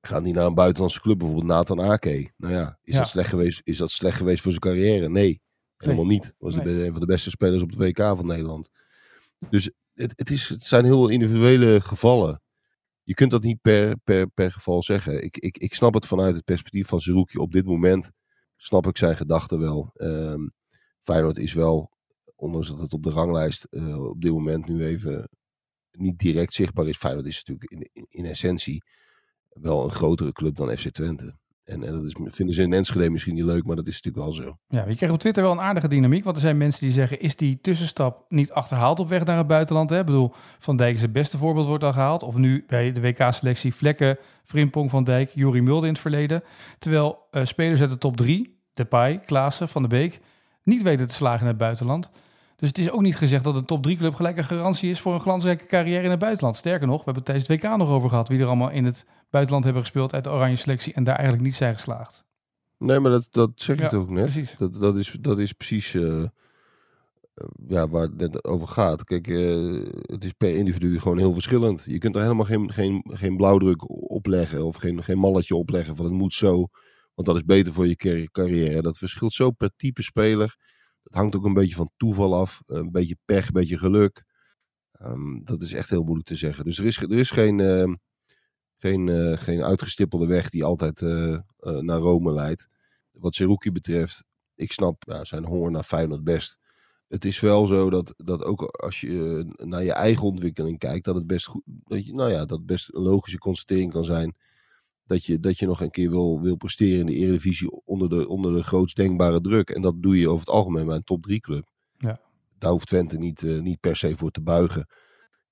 Gaan 0.00 0.22
die 0.22 0.32
naar 0.32 0.46
een 0.46 0.54
buitenlandse 0.54 1.00
club, 1.00 1.18
bijvoorbeeld 1.18 1.46
Nathan 1.48 1.80
Ake. 1.80 2.32
Nou 2.36 2.52
ja, 2.52 2.78
is, 2.82 2.94
Ja. 2.94 2.98
Dat 3.00 3.08
slecht 3.08 3.28
geweest, 3.28 3.60
is 3.64 3.76
dat 3.76 3.90
slecht 3.90 4.16
geweest 4.16 4.42
voor 4.42 4.50
zijn 4.50 4.62
carrière? 4.62 5.08
Nee, 5.08 5.40
helemaal 5.76 6.06
niet. 6.06 6.34
Was 6.38 6.54
Nee. 6.54 6.84
een 6.84 6.90
van 6.90 7.00
de 7.00 7.06
beste 7.06 7.30
spelers 7.30 7.62
op 7.62 7.72
de 7.72 7.78
WK 7.78 7.96
van 7.98 8.26
Nederland. 8.26 8.70
Dus 9.50 9.70
het, 9.94 10.12
het, 10.16 10.30
is, 10.30 10.48
het 10.48 10.64
zijn 10.64 10.84
heel 10.84 11.08
individuele 11.08 11.80
gevallen. 11.80 12.40
Je 13.02 13.14
kunt 13.14 13.30
dat 13.30 13.42
niet 13.42 13.60
per, 13.60 13.96
per, 14.04 14.28
per 14.30 14.52
geval 14.52 14.82
zeggen. 14.82 15.24
Ik, 15.24 15.36
ik, 15.36 15.58
ik 15.58 15.74
snap 15.74 15.94
het 15.94 16.06
vanuit 16.06 16.34
het 16.36 16.44
perspectief 16.44 16.88
van 16.88 17.00
Zerouki 17.00 17.38
op 17.38 17.52
dit 17.52 17.64
moment. 17.64 18.10
Snap 18.56 18.86
ik 18.86 18.98
zijn 18.98 19.16
gedachten 19.16 19.58
wel. 19.58 19.90
Ehm 19.94 20.46
Feyenoord 21.00 21.38
is 21.38 21.52
wel, 21.52 21.90
ondanks 22.36 22.68
dat 22.68 22.78
het 22.78 22.92
op 22.92 23.02
de 23.02 23.10
ranglijst 23.10 23.64
eh, 23.64 24.08
op 24.08 24.22
dit 24.22 24.32
moment 24.32 24.68
nu 24.68 24.84
even 24.84 25.28
niet 25.90 26.18
direct 26.18 26.52
zichtbaar 26.52 26.86
is. 26.86 26.96
Feyenoord 26.96 27.26
is 27.26 27.44
natuurlijk 27.44 27.90
in, 27.92 28.06
in, 28.08 28.24
essentie 28.24 28.82
wel 29.48 29.84
een 29.84 29.90
grotere 29.90 30.32
club 30.32 30.56
dan 30.56 30.76
FC 30.76 30.88
Twente. 30.88 31.34
En, 31.64 31.80
dat 31.80 32.04
is, 32.04 32.16
vinden 32.24 32.54
ze 32.54 32.62
in 32.62 32.72
Enschede 32.72 33.10
misschien 33.10 33.34
niet 33.34 33.44
leuk, 33.44 33.64
maar 33.64 33.76
dat 33.76 33.86
is 33.86 34.02
natuurlijk 34.02 34.24
wel 34.24 34.44
zo. 34.44 34.56
Ja, 34.68 34.88
je 34.88 34.96
kreeg 34.96 35.10
op 35.10 35.18
Twitter 35.18 35.42
wel 35.42 35.52
een 35.52 35.60
aardige 35.60 35.88
dynamiek. 35.88 36.24
Want 36.24 36.36
er 36.36 36.42
zijn 36.42 36.56
mensen 36.56 36.80
die 36.80 36.92
zeggen: 36.92 37.20
is 37.20 37.36
die 37.36 37.60
tussenstap 37.60 38.24
niet 38.28 38.52
achterhaald 38.52 39.00
op 39.00 39.08
weg 39.08 39.24
naar 39.24 39.36
het 39.36 39.46
buitenland? 39.46 39.90
Hè? 39.90 39.98
Ik 39.98 40.06
bedoel, 40.06 40.32
Van 40.58 40.76
Dijk 40.76 40.94
is 40.94 41.02
het 41.02 41.12
beste 41.12 41.38
voorbeeld, 41.38 41.66
wordt 41.66 41.84
al 41.84 41.92
gehaald. 41.92 42.22
Of 42.22 42.36
nu 42.36 42.64
bij 42.66 42.92
de 42.92 43.00
WK-selectie 43.00 43.74
Vlekken, 43.74 44.18
Frimpong, 44.44 44.90
Van 44.90 45.04
Dijk, 45.04 45.30
Juri 45.34 45.60
Mulder 45.60 45.86
in 45.86 45.92
het 45.92 46.02
verleden. 46.02 46.42
Terwijl 46.78 47.26
eh, 47.30 47.44
spelers 47.44 47.80
uit 47.80 47.90
de 47.90 47.98
top 47.98 48.16
drie, 48.16 48.60
Depay, 48.74 49.18
Klaassen, 49.18 49.68
Van 49.68 49.82
de 49.82 49.88
Beek, 49.88 50.20
niet 50.62 50.82
weten 50.82 51.06
te 51.06 51.14
slagen 51.14 51.40
in 51.40 51.46
het 51.46 51.58
buitenland. 51.58 52.10
Dus 52.56 52.68
het 52.68 52.78
is 52.78 52.90
ook 52.90 53.00
niet 53.00 53.16
gezegd 53.16 53.44
dat 53.44 53.54
een 53.54 53.64
top 53.64 53.82
3 53.82 53.96
club 53.96 54.14
gelijk 54.14 54.36
een 54.36 54.44
garantie 54.44 54.90
is 54.90 55.00
voor 55.00 55.14
een 55.14 55.20
glansrijke 55.20 55.66
carrière 55.66 56.02
in 56.04 56.10
het 56.10 56.18
buitenland. 56.18 56.56
Sterker 56.56 56.86
nog, 56.86 56.96
we 56.98 57.04
hebben 57.04 57.22
het 57.22 57.24
tijdens 57.24 57.48
het 57.48 57.62
WK 57.62 57.76
nog 57.76 57.88
over 57.88 58.08
gehad 58.08 58.28
wie 58.28 58.40
er 58.40 58.46
allemaal 58.46 58.70
in 58.70 58.84
het 58.84 59.06
buitenland 59.30 59.64
hebben 59.64 59.82
gespeeld 59.82 60.14
uit 60.14 60.24
de 60.24 60.30
oranje 60.30 60.56
selectie 60.56 60.92
en 60.94 61.04
daar 61.04 61.14
eigenlijk 61.14 61.44
niet 61.44 61.54
zijn 61.54 61.74
geslaagd. 61.74 62.24
Nee, 62.78 63.00
maar 63.00 63.10
dat, 63.10 63.28
dat 63.30 63.50
zeg 63.54 63.80
ik 63.80 63.90
Ja, 63.90 63.96
ook 63.96 64.10
net. 64.10 64.24
precies. 64.24 64.54
Dat, 64.58 64.74
dat, 64.74 64.96
is, 64.96 65.16
dat 65.20 65.38
is 65.38 65.52
precies 65.52 65.94
eh, 65.94 66.22
eh, 66.22 66.28
ja, 67.68 67.88
waar 67.88 68.02
het 68.02 68.16
net 68.16 68.44
over 68.44 68.68
gaat. 68.68 69.04
Kijk, 69.04 69.26
eh, 69.28 69.36
het 70.02 70.24
is 70.24 70.32
per 70.32 70.56
individu 70.56 70.98
gewoon 71.00 71.18
heel 71.18 71.32
verschillend. 71.32 71.84
Je 71.86 71.98
kunt 71.98 72.14
er 72.16 72.22
helemaal 72.22 72.44
geen, 72.44 72.72
geen, 72.72 73.04
geen 73.08 73.36
blauwdruk 73.36 73.90
opleggen 74.10 74.64
of 74.64 74.76
geen, 74.76 75.02
geen 75.02 75.18
malletje 75.18 75.56
opleggen 75.56 75.96
van 75.96 76.04
het 76.04 76.14
moet 76.14 76.34
zo. 76.34 76.66
Want 77.14 77.28
dat 77.28 77.36
is 77.36 77.44
beter 77.44 77.72
voor 77.72 77.86
je 77.86 77.96
car- 77.96 78.30
carrière. 78.30 78.82
Dat 78.82 78.98
verschilt 78.98 79.32
zo 79.32 79.50
per 79.50 79.70
type 79.76 80.02
speler. 80.02 80.56
Dat 81.06 81.14
hangt 81.14 81.36
ook 81.36 81.44
een 81.44 81.54
beetje 81.54 81.74
van 81.74 81.90
toeval 81.96 82.34
af. 82.34 82.62
Een 82.66 82.90
beetje 82.90 83.16
pech, 83.24 83.46
een 83.46 83.52
beetje 83.52 83.78
geluk. 83.78 84.24
Ehm, 84.92 85.44
dat 85.44 85.62
is 85.62 85.72
echt 85.72 85.90
heel 85.90 86.02
moeilijk 86.02 86.28
te 86.28 86.36
zeggen. 86.36 86.64
Dus 86.64 86.78
er 86.78 86.84
is, 86.84 86.96
er 86.96 87.18
is 87.18 87.30
geen, 87.30 87.60
ehm, 87.60 87.94
geen, 88.76 89.08
eh, 89.08 89.38
geen 89.38 89.62
uitgestippelde 89.62 90.26
weg 90.26 90.50
die 90.50 90.64
altijd 90.64 91.02
eh, 91.02 91.34
eh, 91.34 91.40
naar 91.58 91.98
Rome 91.98 92.32
leidt. 92.32 92.68
Wat 93.10 93.34
Seruki 93.34 93.72
betreft, 93.72 94.24
ik 94.54 94.72
snap 94.72 95.02
ja, 95.06 95.24
zijn 95.24 95.44
honger 95.44 95.70
naar 95.70 95.82
Feyenoord 95.82 96.24
best. 96.24 96.58
Het 97.08 97.24
is 97.24 97.40
wel 97.40 97.66
zo 97.66 97.90
dat, 97.90 98.14
dat 98.16 98.44
ook 98.44 98.62
als 98.62 99.00
je 99.00 99.44
eh, 99.56 99.66
naar 99.66 99.84
je 99.84 99.92
eigen 99.92 100.26
ontwikkeling 100.26 100.78
kijkt, 100.78 101.04
dat 101.04 101.14
het 101.14 101.26
best 101.26 101.46
goed, 101.46 101.62
dat 101.64 102.06
je, 102.06 102.14
nou 102.14 102.30
ja, 102.30 102.38
dat 102.38 102.58
het 102.58 102.66
best 102.66 102.94
een 102.94 103.02
logische 103.02 103.38
constatering 103.38 103.92
kan 103.92 104.04
zijn. 104.04 104.36
Dat 105.06 105.24
je, 105.24 105.40
dat 105.40 105.58
je 105.58 105.66
nog 105.66 105.80
een 105.80 105.90
keer 105.90 106.10
wil, 106.10 106.40
wil 106.40 106.56
presteren 106.56 107.00
in 107.00 107.06
de 107.06 107.14
Eredivisie 107.14 107.70
onder 107.84 108.08
de, 108.08 108.28
onder 108.28 108.52
de 108.52 108.62
grootst 108.62 108.96
denkbare 108.96 109.40
druk. 109.40 109.70
En 109.70 109.82
dat 109.82 110.02
doe 110.02 110.18
je 110.18 110.28
over 110.28 110.46
het 110.46 110.54
algemeen 110.54 110.86
bij 110.86 110.96
een 110.96 111.04
top 111.04 111.22
3 111.22 111.40
club. 111.40 111.70
Ja. 111.98 112.20
Daar 112.58 112.70
hoeft 112.70 112.86
Twente 112.86 113.16
niet, 113.16 113.42
eh, 113.42 113.60
niet 113.60 113.80
per 113.80 113.96
se 113.96 114.16
voor 114.16 114.30
te 114.30 114.42
buigen. 114.42 114.86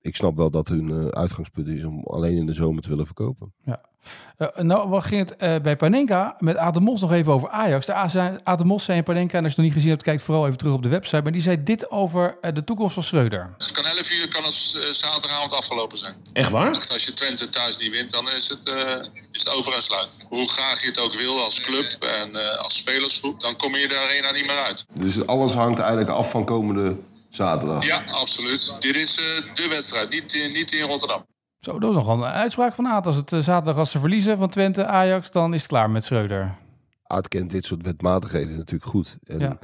Ik 0.05 0.15
snap 0.15 0.37
wel 0.37 0.49
dat 0.49 0.67
hun 0.67 0.89
eh, 0.89 1.07
uitgangspunt 1.21 1.67
is 1.67 1.83
om 1.83 2.03
alleen 2.03 2.37
in 2.37 2.45
de 2.45 2.53
zomer 2.53 2.81
te 2.83 2.89
willen 2.89 3.05
verkopen. 3.05 3.53
Eh, 4.37 4.47
nou, 4.57 4.89
wat 4.89 5.03
ging 5.03 5.19
het 5.29 5.35
eh, 5.35 5.55
bij 5.61 5.75
Panenka 5.75 6.35
met 6.39 6.57
Aad 6.57 6.73
de 6.73 6.79
Mos 6.79 7.01
nog 7.01 7.11
even 7.11 7.33
over 7.33 7.49
Ajax. 7.49 7.85
De 7.85 7.93
A- 7.95 8.07
zei- 8.07 8.37
in 8.87 9.03
Panenka, 9.03 9.37
en 9.37 9.43
als 9.43 9.53
je 9.53 9.55
het 9.55 9.55
nog 9.55 9.65
niet 9.65 9.73
gezien 9.73 9.89
hebt, 9.89 10.03
kijk 10.03 10.19
vooral 10.19 10.45
even 10.45 10.57
terug 10.57 10.73
op 10.73 10.83
de 10.83 10.89
website. 10.89 11.21
Maar 11.21 11.31
die 11.31 11.41
zei 11.41 11.63
dit 11.63 11.91
over 11.91 12.37
de 12.53 12.63
toekomst 12.63 12.93
van 12.93 13.03
Schreuder. 13.03 13.53
Het 13.57 13.71
kan 13.71 13.85
11 13.85 14.11
uur, 14.11 14.29
kan 14.31 14.43
het 14.43 14.53
zaterdagavond 14.95 15.51
afgelopen 15.53 15.97
zijn. 15.97 16.15
Echt 16.33 16.49
waar? 16.49 16.71
Echt, 16.75 16.91
Als 16.91 17.05
je 17.05 17.13
Twente 17.13 17.49
thuis 17.49 17.77
niet 17.77 17.91
wint, 17.91 18.11
dan 18.11 18.25
is 18.37 18.49
het, 18.49 18.69
eh, 18.69 18.75
is 19.31 19.39
het 19.39 19.49
over 19.57 19.73
en 19.73 19.83
sluit. 19.83 20.25
Hoe 20.29 20.49
graag 20.49 20.81
je 20.81 20.87
het 20.87 20.99
ook 20.99 21.13
wil 21.13 21.39
als 21.43 21.61
club 21.61 21.97
en 22.23 22.35
eh, 22.35 22.57
als 22.63 22.77
spelersgroep, 22.77 23.39
dan 23.39 23.55
kom 23.55 23.75
je 23.75 23.87
de 23.87 23.99
arena 24.09 24.31
niet 24.31 24.45
meer 24.45 24.63
uit. 24.67 24.85
Dus 24.99 25.27
alles 25.27 25.53
hangt 25.53 25.79
eigenlijk 25.79 26.09
af 26.09 26.29
van 26.29 26.45
komende 26.45 26.95
zaterdag. 27.35 27.85
Ja, 27.85 28.01
absoluut. 28.11 28.75
Dit 28.79 28.95
is 28.95 29.17
eh, 29.17 29.55
de 29.55 29.67
wedstrijd, 29.69 30.09
niet, 30.09 30.33
in- 30.33 30.51
niet 30.53 30.71
in 30.71 30.87
Rotterdam. 30.87 31.25
Zo, 31.59 31.79
dat 31.79 31.89
is 31.89 31.95
nogal 31.95 32.17
een 32.17 32.23
uitspraak 32.23 32.75
van 32.75 32.87
Aad. 32.87 33.07
Als 33.07 33.15
het 33.15 33.31
eh, 33.33 33.39
zaterdag 33.39 33.77
als 33.77 33.91
ze 33.91 33.99
verliezen 33.99 34.37
van 34.37 34.49
Twente, 34.49 34.85
Ajax, 34.85 35.31
dan 35.31 35.53
is 35.53 35.59
het 35.61 35.69
klaar 35.69 35.89
met 35.89 36.03
Schreuder. 36.05 36.55
Aad 37.03 37.27
kent 37.27 37.51
dit 37.51 37.65
soort 37.65 37.83
wetmatigheden 37.83 38.57
natuurlijk 38.57 38.89
goed. 38.89 39.17
En 39.23 39.39
Ja. 39.39 39.57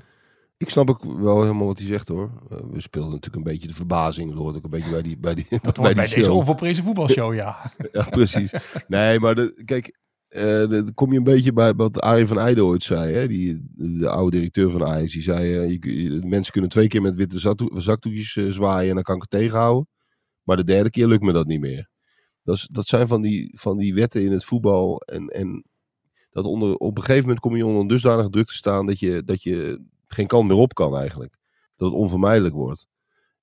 Ik 0.57 0.69
snap 0.69 0.89
ook 0.89 1.03
wel 1.03 1.41
helemaal 1.41 1.67
wat 1.67 1.77
hij 1.77 1.87
zegt 1.87 2.07
hoor. 2.07 2.29
Eh, 2.49 2.57
we 2.71 2.81
speelden 2.81 3.11
natuurlijk 3.11 3.45
een 3.45 3.51
beetje 3.51 3.67
de 3.67 3.73
verbazing. 3.73 4.29
Dat 4.29 4.39
hoort 4.39 4.55
ook 4.55 4.63
een 4.63 4.69
beetje 4.69 4.91
bij 4.91 5.01
die, 5.01 5.17
bij 5.17 5.33
die, 5.35 5.45
Dat 5.49 5.61
bij 5.79 5.93
bij 5.93 6.05
die 6.05 6.15
deze 6.15 6.31
onvolprezen 6.31 6.83
voetbalshow, 6.83 7.33
ja. 7.33 7.71
Ja, 7.91 8.03
precies. 8.03 8.51
Nee, 8.87 9.19
maar 9.19 9.35
de, 9.35 9.61
kijk, 9.65 9.97
eh, 10.31 10.69
dan 10.69 10.93
kom 10.93 11.11
je 11.11 11.17
een 11.17 11.23
beetje 11.23 11.53
bij 11.53 11.73
wat 11.73 11.99
Arie 11.99 12.27
van 12.27 12.39
Eijden 12.39 12.65
ooit 12.65 12.83
zei. 12.83 13.13
Hè? 13.13 13.27
Die, 13.27 13.65
de 13.75 14.09
oude 14.09 14.37
directeur 14.37 14.69
van 14.69 14.85
Ajax. 14.85 15.13
Die 15.13 15.21
zei, 15.21 15.55
eh, 15.55 16.23
mensen 16.23 16.51
kunnen 16.51 16.69
twee 16.69 16.87
keer 16.87 17.01
met 17.01 17.15
witte 17.15 17.39
zakdoek- 17.39 17.81
zakdoekjes 17.81 18.35
eh, 18.35 18.47
zwaaien 18.47 18.89
en 18.89 18.95
dan 18.95 19.03
kan 19.03 19.15
ik 19.15 19.21
het 19.21 19.29
tegenhouden. 19.29 19.87
Maar 20.43 20.57
de 20.57 20.63
derde 20.63 20.89
keer 20.89 21.07
lukt 21.07 21.23
me 21.23 21.33
dat 21.33 21.47
niet 21.47 21.59
meer. 21.59 21.89
Dat, 22.43 22.55
is, 22.55 22.67
dat 22.71 22.87
zijn 22.87 23.07
van 23.07 23.21
die, 23.21 23.59
van 23.59 23.77
die 23.77 23.93
wetten 23.93 24.23
in 24.23 24.31
het 24.31 24.45
voetbal. 24.45 25.01
En, 25.01 25.27
en 25.27 25.63
dat 26.29 26.45
onder, 26.45 26.75
op 26.75 26.97
een 26.97 27.03
gegeven 27.03 27.21
moment 27.21 27.39
kom 27.39 27.55
je 27.55 27.65
onder 27.65 27.81
een 27.81 27.87
dusdanig 27.87 28.29
druk 28.29 28.45
te 28.45 28.55
staan 28.55 28.85
dat 28.85 28.99
je, 28.99 29.23
dat 29.23 29.43
je 29.43 29.81
geen 30.07 30.27
kant 30.27 30.47
meer 30.47 30.57
op 30.57 30.73
kan 30.73 30.97
eigenlijk. 30.97 31.35
Dat 31.75 31.91
het 31.91 31.99
onvermijdelijk 31.99 32.53
wordt. 32.53 32.87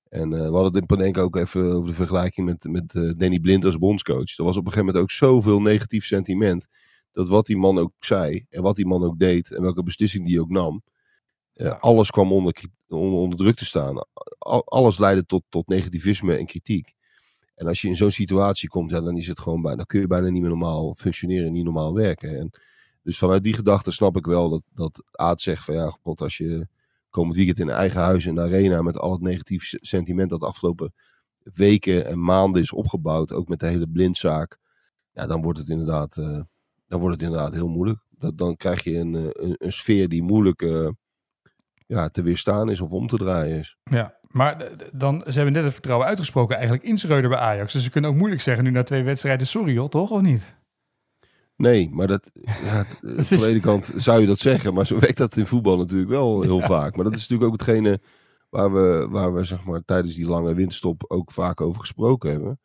En 0.09 0.33
eh, 0.33 0.39
we 0.39 0.43
hadden 0.53 0.63
het 0.65 0.75
in 0.75 0.85
Panenka 0.85 1.21
ook 1.21 1.35
even 1.35 1.73
over 1.73 1.87
de 1.89 1.93
vergelijking 1.95 2.47
met, 2.47 2.63
met 2.63 2.95
eh, 2.95 3.11
Danny 3.17 3.39
Blind 3.39 3.65
als 3.65 3.77
bondscoach. 3.77 4.37
Er 4.37 4.43
was 4.43 4.57
op 4.57 4.65
een 4.65 4.71
gegeven 4.71 4.85
moment 4.85 5.03
ook 5.03 5.11
zoveel 5.11 5.61
negatief 5.61 6.05
sentiment. 6.05 6.67
Dat 7.11 7.27
wat 7.27 7.45
die 7.45 7.57
man 7.57 7.77
ook 7.77 7.91
zei 7.99 8.45
en 8.49 8.61
wat 8.61 8.75
die 8.75 8.85
man 8.87 9.03
ook 9.03 9.19
deed 9.19 9.51
en 9.55 9.61
welke 9.61 9.83
beslissing 9.83 10.27
die 10.27 10.41
ook 10.41 10.49
nam. 10.49 10.83
eh, 11.53 11.79
alles 11.79 12.09
kwam 12.11 12.31
onder, 12.31 12.53
onder, 12.87 13.37
druk 13.39 13.55
te 13.55 13.65
staan. 13.65 13.97
Al- 14.39 14.65
alles 14.65 14.97
leidde 14.97 15.25
tot, 15.25 15.43
tot 15.49 15.67
negativisme 15.67 16.35
en 16.35 16.45
kritiek. 16.45 16.93
En 17.55 17.67
als 17.67 17.81
je 17.81 17.87
in 17.87 17.95
zo'n 17.95 18.11
situatie 18.11 18.69
komt, 18.69 18.91
ja, 18.91 19.01
dan 19.01 19.17
is 19.17 19.27
het 19.27 19.39
gewoon 19.39 19.61
bijna, 19.61 19.77
dan 19.77 19.85
kun 19.85 19.99
je 19.99 20.07
bijna 20.07 20.29
niet 20.29 20.41
meer 20.41 20.49
normaal 20.49 20.93
functioneren, 20.93 21.51
niet 21.51 21.63
normaal 21.63 21.93
werken. 21.93 22.37
En 22.39 22.51
dus 23.03 23.17
vanuit 23.17 23.43
die 23.43 23.53
gedachte 23.53 23.91
snap 23.91 24.17
ik 24.17 24.25
wel 24.25 24.49
dat, 24.49 24.61
dat 24.73 25.03
Aad 25.11 25.41
zegt 25.41 25.63
van 25.63 25.75
ja, 25.75 25.89
god, 26.03 26.21
als 26.21 26.37
je 26.37 26.67
komend 27.09 27.35
weekend 27.35 27.59
in 27.59 27.69
eigen 27.69 28.01
huis 28.01 28.25
in 28.25 28.35
de 28.35 28.41
arena 28.41 28.81
met 28.81 28.97
al 28.97 29.11
het 29.11 29.21
negatief 29.21 29.63
s- 29.63 29.77
sentiment 29.79 30.29
dat 30.29 30.39
de 30.39 30.45
afgelopen 30.45 30.93
weken 31.43 32.05
en 32.05 32.23
maanden 32.23 32.61
is 32.61 32.73
opgebouwd, 32.73 33.31
ook 33.33 33.47
met 33.47 33.59
de 33.59 33.65
hele 33.67 33.87
blindzaak, 33.87 34.57
ja, 35.11 35.25
dan 35.27 35.41
wordt 35.41 35.59
het 35.59 35.69
inderdaad, 35.69 36.17
eh, 36.17 36.39
dan 36.87 36.99
wordt 36.99 37.15
het 37.15 37.25
inderdaad 37.29 37.53
heel 37.53 37.67
moeilijk. 37.67 37.99
Dat, 38.09 38.37
dan 38.37 38.55
krijg 38.55 38.83
je 38.83 38.97
een, 38.97 39.15
eh, 39.15 39.51
een, 39.57 39.71
sfeer 39.73 40.09
die 40.09 40.23
moeilijk 40.23 40.61
eh, 40.61 40.89
ja, 41.85 42.09
te 42.09 42.21
weerstaan 42.21 42.69
is 42.69 42.81
of 42.81 42.91
om 42.91 43.07
te 43.07 43.17
draaien 43.17 43.57
is. 43.57 43.77
Ja, 43.83 44.17
maar 44.27 44.71
dan, 44.93 45.23
ze 45.27 45.33
hebben 45.33 45.53
net 45.53 45.63
het 45.63 45.73
vertrouwen 45.73 46.07
uitgesproken 46.07 46.55
eigenlijk 46.55 46.85
in 46.85 46.97
Schreuder 46.97 47.29
bij 47.29 47.39
Ajax. 47.39 47.73
Dus 47.73 47.83
ze 47.83 47.89
kunnen 47.89 48.09
ook 48.09 48.15
moeilijk 48.15 48.41
zeggen 48.41 48.63
nu 48.63 48.71
na 48.71 48.83
twee 48.83 49.03
wedstrijden, 49.03 49.47
sorry 49.47 49.73
joh, 49.73 49.89
toch? 49.89 50.09
Of 50.11 50.21
niet? 50.21 50.57
Nee, 51.59 51.89
maar 51.89 52.07
dat, 52.07 52.29
ja, 52.63 52.85
eh, 53.01 53.23
van 53.23 53.37
de 53.37 53.47
ene 53.47 53.59
kant 53.59 53.91
zou 53.95 54.21
je 54.21 54.27
dat 54.27 54.39
zeggen, 54.39 54.73
maar 54.73 54.87
zo 54.87 54.99
werkt 55.05 55.17
dat 55.17 55.37
in 55.37 55.45
voetbal 55.45 55.77
natuurlijk 55.77 56.09
wel 56.09 56.41
heel 56.41 56.59
vaak. 56.59 56.95
Maar 56.95 57.03
dat 57.03 57.15
is 57.15 57.19
natuurlijk 57.27 57.51
ook 57.51 57.59
hetgene 57.59 57.99
waar 58.49 58.73
we, 58.73 59.07
waar 59.09 59.33
we 59.33 59.43
zeg 59.43 59.65
maar, 59.65 59.81
tijdens 59.85 60.15
die 60.15 60.25
lange 60.25 60.53
winterstop 60.53 61.05
ook 61.07 61.31
vaak 61.31 61.61
over 61.61 61.79
gesproken 61.79 62.31
hebben. 62.31 62.59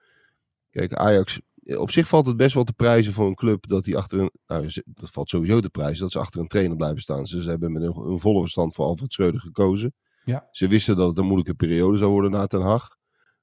Kijk, 0.70 0.94
Ajax, 0.94 1.40
eh, 1.62 1.80
op 1.80 1.90
zich 1.90 2.08
valt 2.08 2.26
het 2.26 2.36
best 2.36 2.54
wel 2.54 2.64
te 2.64 2.72
prijzen 2.72 3.12
voor 3.12 3.26
een 3.26 3.34
club 3.34 3.68
dat 3.68 3.84
die 3.84 3.96
achter 3.96 4.20
een, 4.20 4.30
nou, 4.46 4.70
dat 4.84 5.10
valt 5.10 5.28
sowieso 5.28 5.60
te 5.60 5.70
prijzen, 5.70 6.00
dat 6.00 6.12
ze 6.12 6.18
achter 6.18 6.40
een 6.40 6.46
trainer 6.46 6.76
blijven 6.76 7.02
staan. 7.02 7.26
Ze, 7.26 7.42
ze 7.42 7.50
hebben 7.50 7.72
met 7.72 7.82
een, 7.82 7.96
een 7.96 8.18
volle 8.18 8.40
verstand 8.40 8.74
voor 8.74 8.84
Alfred 8.84 9.12
Schreuder 9.12 9.40
gekozen. 9.40 9.94
Ja. 10.24 10.48
Ze 10.50 10.68
wisten 10.68 10.96
dat 10.96 11.08
het 11.08 11.18
een 11.18 11.24
moeilijke 11.24 11.54
periode 11.54 11.98
zou 11.98 12.10
worden 12.10 12.30
na 12.30 12.46
Ten 12.46 12.60
Hag. 12.60 12.96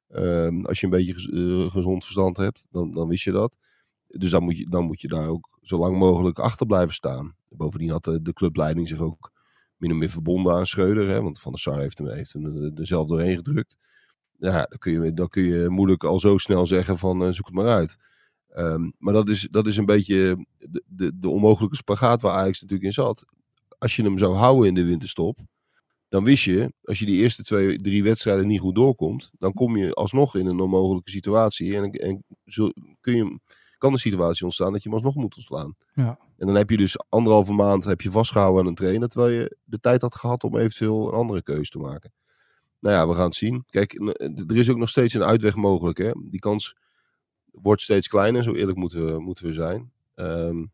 Ehm, 0.08 0.62
als 0.62 0.80
je 0.80 0.86
een 0.86 0.92
beetje 0.92 1.14
gez- 1.14 1.28
eh, 1.28 1.72
gezond 1.72 2.04
verstand 2.04 2.38
hebt, 2.38 2.68
dan, 2.70 2.92
dan 2.92 3.08
wist 3.08 3.24
je 3.24 3.32
dat. 3.32 3.58
Dus 4.18 4.32
dan 4.32 4.44
moet 4.44 4.58
je, 4.58 4.70
dan 4.70 4.86
moet 4.86 5.02
je 5.02 5.08
daar 5.08 5.28
ook 5.28 5.50
zo 5.62 5.78
lang 5.78 5.98
mogelijk 5.98 6.40
achter 6.40 6.66
blijven 6.66 6.94
staan. 6.94 7.36
Bovendien 7.56 7.90
had 7.90 8.04
de, 8.04 8.22
de 8.22 8.34
clubleiding 8.34 8.88
zich 8.88 9.00
ook 9.00 9.32
min 9.78 9.92
of 9.92 9.98
meer 9.98 10.10
verbonden 10.10 10.54
aan 10.54 10.66
Schreuder. 10.66 11.08
Hè, 11.08 11.22
want 11.22 11.40
Van 11.40 11.52
der 11.52 11.62
Sar 11.62 11.80
heeft 11.80 11.98
hem, 11.98 12.10
heeft 12.10 12.34
hem 12.34 12.46
er 12.76 12.88
zelf 12.88 13.08
doorheen 13.08 13.36
gedrukt. 13.36 13.78
Ja, 14.38 14.66
dan 14.70 14.78
kun, 14.78 15.04
je, 15.04 15.14
dan 15.14 15.28
kun 15.28 15.44
je 15.44 15.70
moeilijk 15.70 16.04
al 16.04 16.20
zo 16.20 16.38
snel 16.38 16.68
zeggen 16.68 16.98
van 16.98 17.24
eh, 17.24 17.32
zoek 17.32 17.46
het 17.46 17.56
maar 17.56 17.68
uit. 17.68 17.96
Ehm, 18.48 18.92
maar 18.98 19.14
dat 19.14 19.30
is, 19.30 19.48
dat 19.52 19.68
is 19.68 19.78
een 19.78 19.86
beetje 19.86 20.46
de, 20.58 20.84
de, 20.88 21.12
de 21.20 21.30
onmogelijke 21.30 21.76
spagaat 21.76 22.22
waar 22.22 22.34
Ajax 22.34 22.62
natuurlijk 22.62 22.88
in 22.88 22.94
zat. 22.94 23.26
Als 23.78 23.96
je 23.96 24.04
hem 24.04 24.18
zou 24.18 24.36
houden 24.36 24.68
in 24.68 24.74
de 24.74 24.86
winterstop, 24.86 25.40
dan 26.10 26.24
wist 26.24 26.44
je, 26.44 26.74
als 26.84 27.00
je 27.00 27.06
die 27.06 27.22
eerste 27.22 27.44
twee, 27.44 27.78
drie 27.78 28.04
wedstrijden 28.04 28.48
niet 28.48 28.60
goed 28.60 28.76
doorkomt, 28.76 29.32
dan 29.40 29.54
kom 29.54 29.78
je 29.78 29.94
alsnog 29.94 30.36
in 30.36 30.46
een 30.46 30.60
onmogelijke 30.60 31.10
situatie. 31.10 31.76
En, 31.76 31.92
en 31.92 32.24
zul- 32.46 32.74
kun 33.02 33.16
je, 33.16 33.40
kan 33.82 33.92
de 33.92 34.00
situatie 34.00 34.44
ontstaan 34.46 34.72
dat 34.72 34.84
je 34.84 34.90
hem 34.90 34.98
alsnog 34.98 35.16
moet 35.16 35.36
ontslaan. 35.36 35.76
Ja. 35.94 36.20
En 36.38 36.48
dan 36.48 36.56
heb 36.56 36.70
je 36.70 36.78
dus 36.78 37.10
anderhalve 37.10 37.54
maand 37.54 37.84
heb 37.84 38.02
je 38.02 38.12
vastgehouden 38.12 38.62
aan 38.62 38.68
een 38.68 38.76
trainer, 38.76 39.08
terwijl 39.08 39.34
je 39.34 39.58
de 39.64 39.80
tijd 39.80 40.02
had 40.02 40.16
gehad 40.16 40.44
om 40.44 40.58
eventueel 40.58 41.08
een 41.08 41.14
andere 41.14 41.44
keuze 41.44 41.72
te 41.72 41.80
maken. 41.80 42.14
Nou 42.80 42.96
ja, 42.96 43.08
we 43.08 43.14
gaan 43.14 43.26
het 43.26 43.36
zien. 43.36 43.64
Kijk, 43.70 43.94
er 44.48 44.58
is 44.58 44.70
ook 44.70 44.78
nog 44.78 44.90
steeds 44.90 45.14
een 45.14 45.24
uitweg 45.24 45.56
mogelijk. 45.56 45.98
Hè? 45.98 46.12
Die 46.30 46.40
kans 46.40 46.76
wordt 47.52 47.82
steeds 47.82 48.08
kleiner, 48.08 48.44
zo 48.44 48.54
eerlijk 48.54 48.78
moeten 48.78 49.06
we, 49.06 49.20
moeten 49.20 49.46
we 49.46 49.54
zijn. 49.54 49.92
Ehm, 50.16 50.66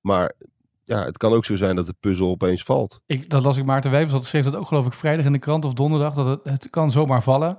maar 0.00 0.34
ja, 0.82 1.04
het 1.04 1.16
kan 1.16 1.32
ook 1.32 1.44
zo 1.44 1.56
zijn 1.56 1.76
dat 1.76 1.86
de 1.86 1.94
puzzel 2.00 2.28
opeens 2.28 2.62
valt. 2.62 3.00
Ik, 3.06 3.30
dat 3.30 3.42
las 3.42 3.56
ik 3.56 3.64
Maarten 3.64 3.90
Wijbers, 3.90 4.12
dat 4.12 4.24
schreef 4.24 4.44
dat 4.44 4.56
ook 4.56 4.66
geloof 4.66 4.86
ik 4.86 4.92
vrijdag 4.92 5.24
in 5.24 5.32
de 5.32 5.38
krant 5.38 5.64
of 5.64 5.72
donderdag, 5.72 6.14
dat 6.14 6.26
het, 6.26 6.40
het 6.44 6.70
kan 6.70 6.90
zomaar 6.90 7.22
vallen. 7.22 7.58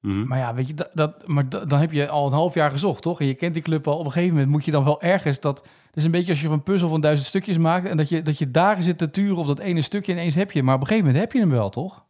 Mhm. 0.00 0.26
Maar 0.26 0.38
ja, 0.38 0.54
weet 0.54 0.66
je, 0.66 0.74
dat, 0.74 0.90
dat, 0.94 1.26
maar 1.26 1.48
da- 1.48 1.64
dan 1.64 1.78
heb 1.80 1.92
je 1.92 2.08
al 2.08 2.26
een 2.26 2.32
half 2.32 2.54
jaar 2.54 2.70
gezocht, 2.70 3.02
toch? 3.02 3.20
En 3.20 3.26
je 3.26 3.34
kent 3.34 3.54
die 3.54 3.62
club 3.62 3.88
al. 3.88 3.98
Op 3.98 4.04
een 4.04 4.12
gegeven 4.12 4.34
moment 4.34 4.50
moet 4.52 4.64
je 4.64 4.70
dan 4.70 4.84
wel 4.84 5.02
ergens 5.02 5.40
dat... 5.40 5.58
Het 5.86 5.96
is 5.96 6.04
een 6.04 6.10
beetje 6.10 6.30
als 6.32 6.40
je 6.40 6.48
een 6.48 6.62
puzzel 6.62 6.88
van 6.88 7.00
duizend 7.00 7.28
stukjes 7.28 7.58
maakt... 7.58 7.86
en 7.86 7.96
dat 7.96 8.08
je, 8.08 8.22
dat 8.22 8.38
je 8.38 8.50
dagen 8.50 8.84
zit 8.84 8.98
te 8.98 9.10
turen 9.10 9.36
op 9.36 9.46
dat 9.46 9.58
ene 9.58 9.82
stukje 9.82 10.12
en 10.12 10.18
eens 10.18 10.34
heb 10.34 10.52
je. 10.52 10.62
Maar 10.62 10.74
op 10.74 10.80
een 10.80 10.86
gegeven 10.86 11.06
moment 11.06 11.24
heb 11.24 11.32
je 11.32 11.40
hem 11.40 11.50
wel, 11.50 11.68
toch? 11.70 12.06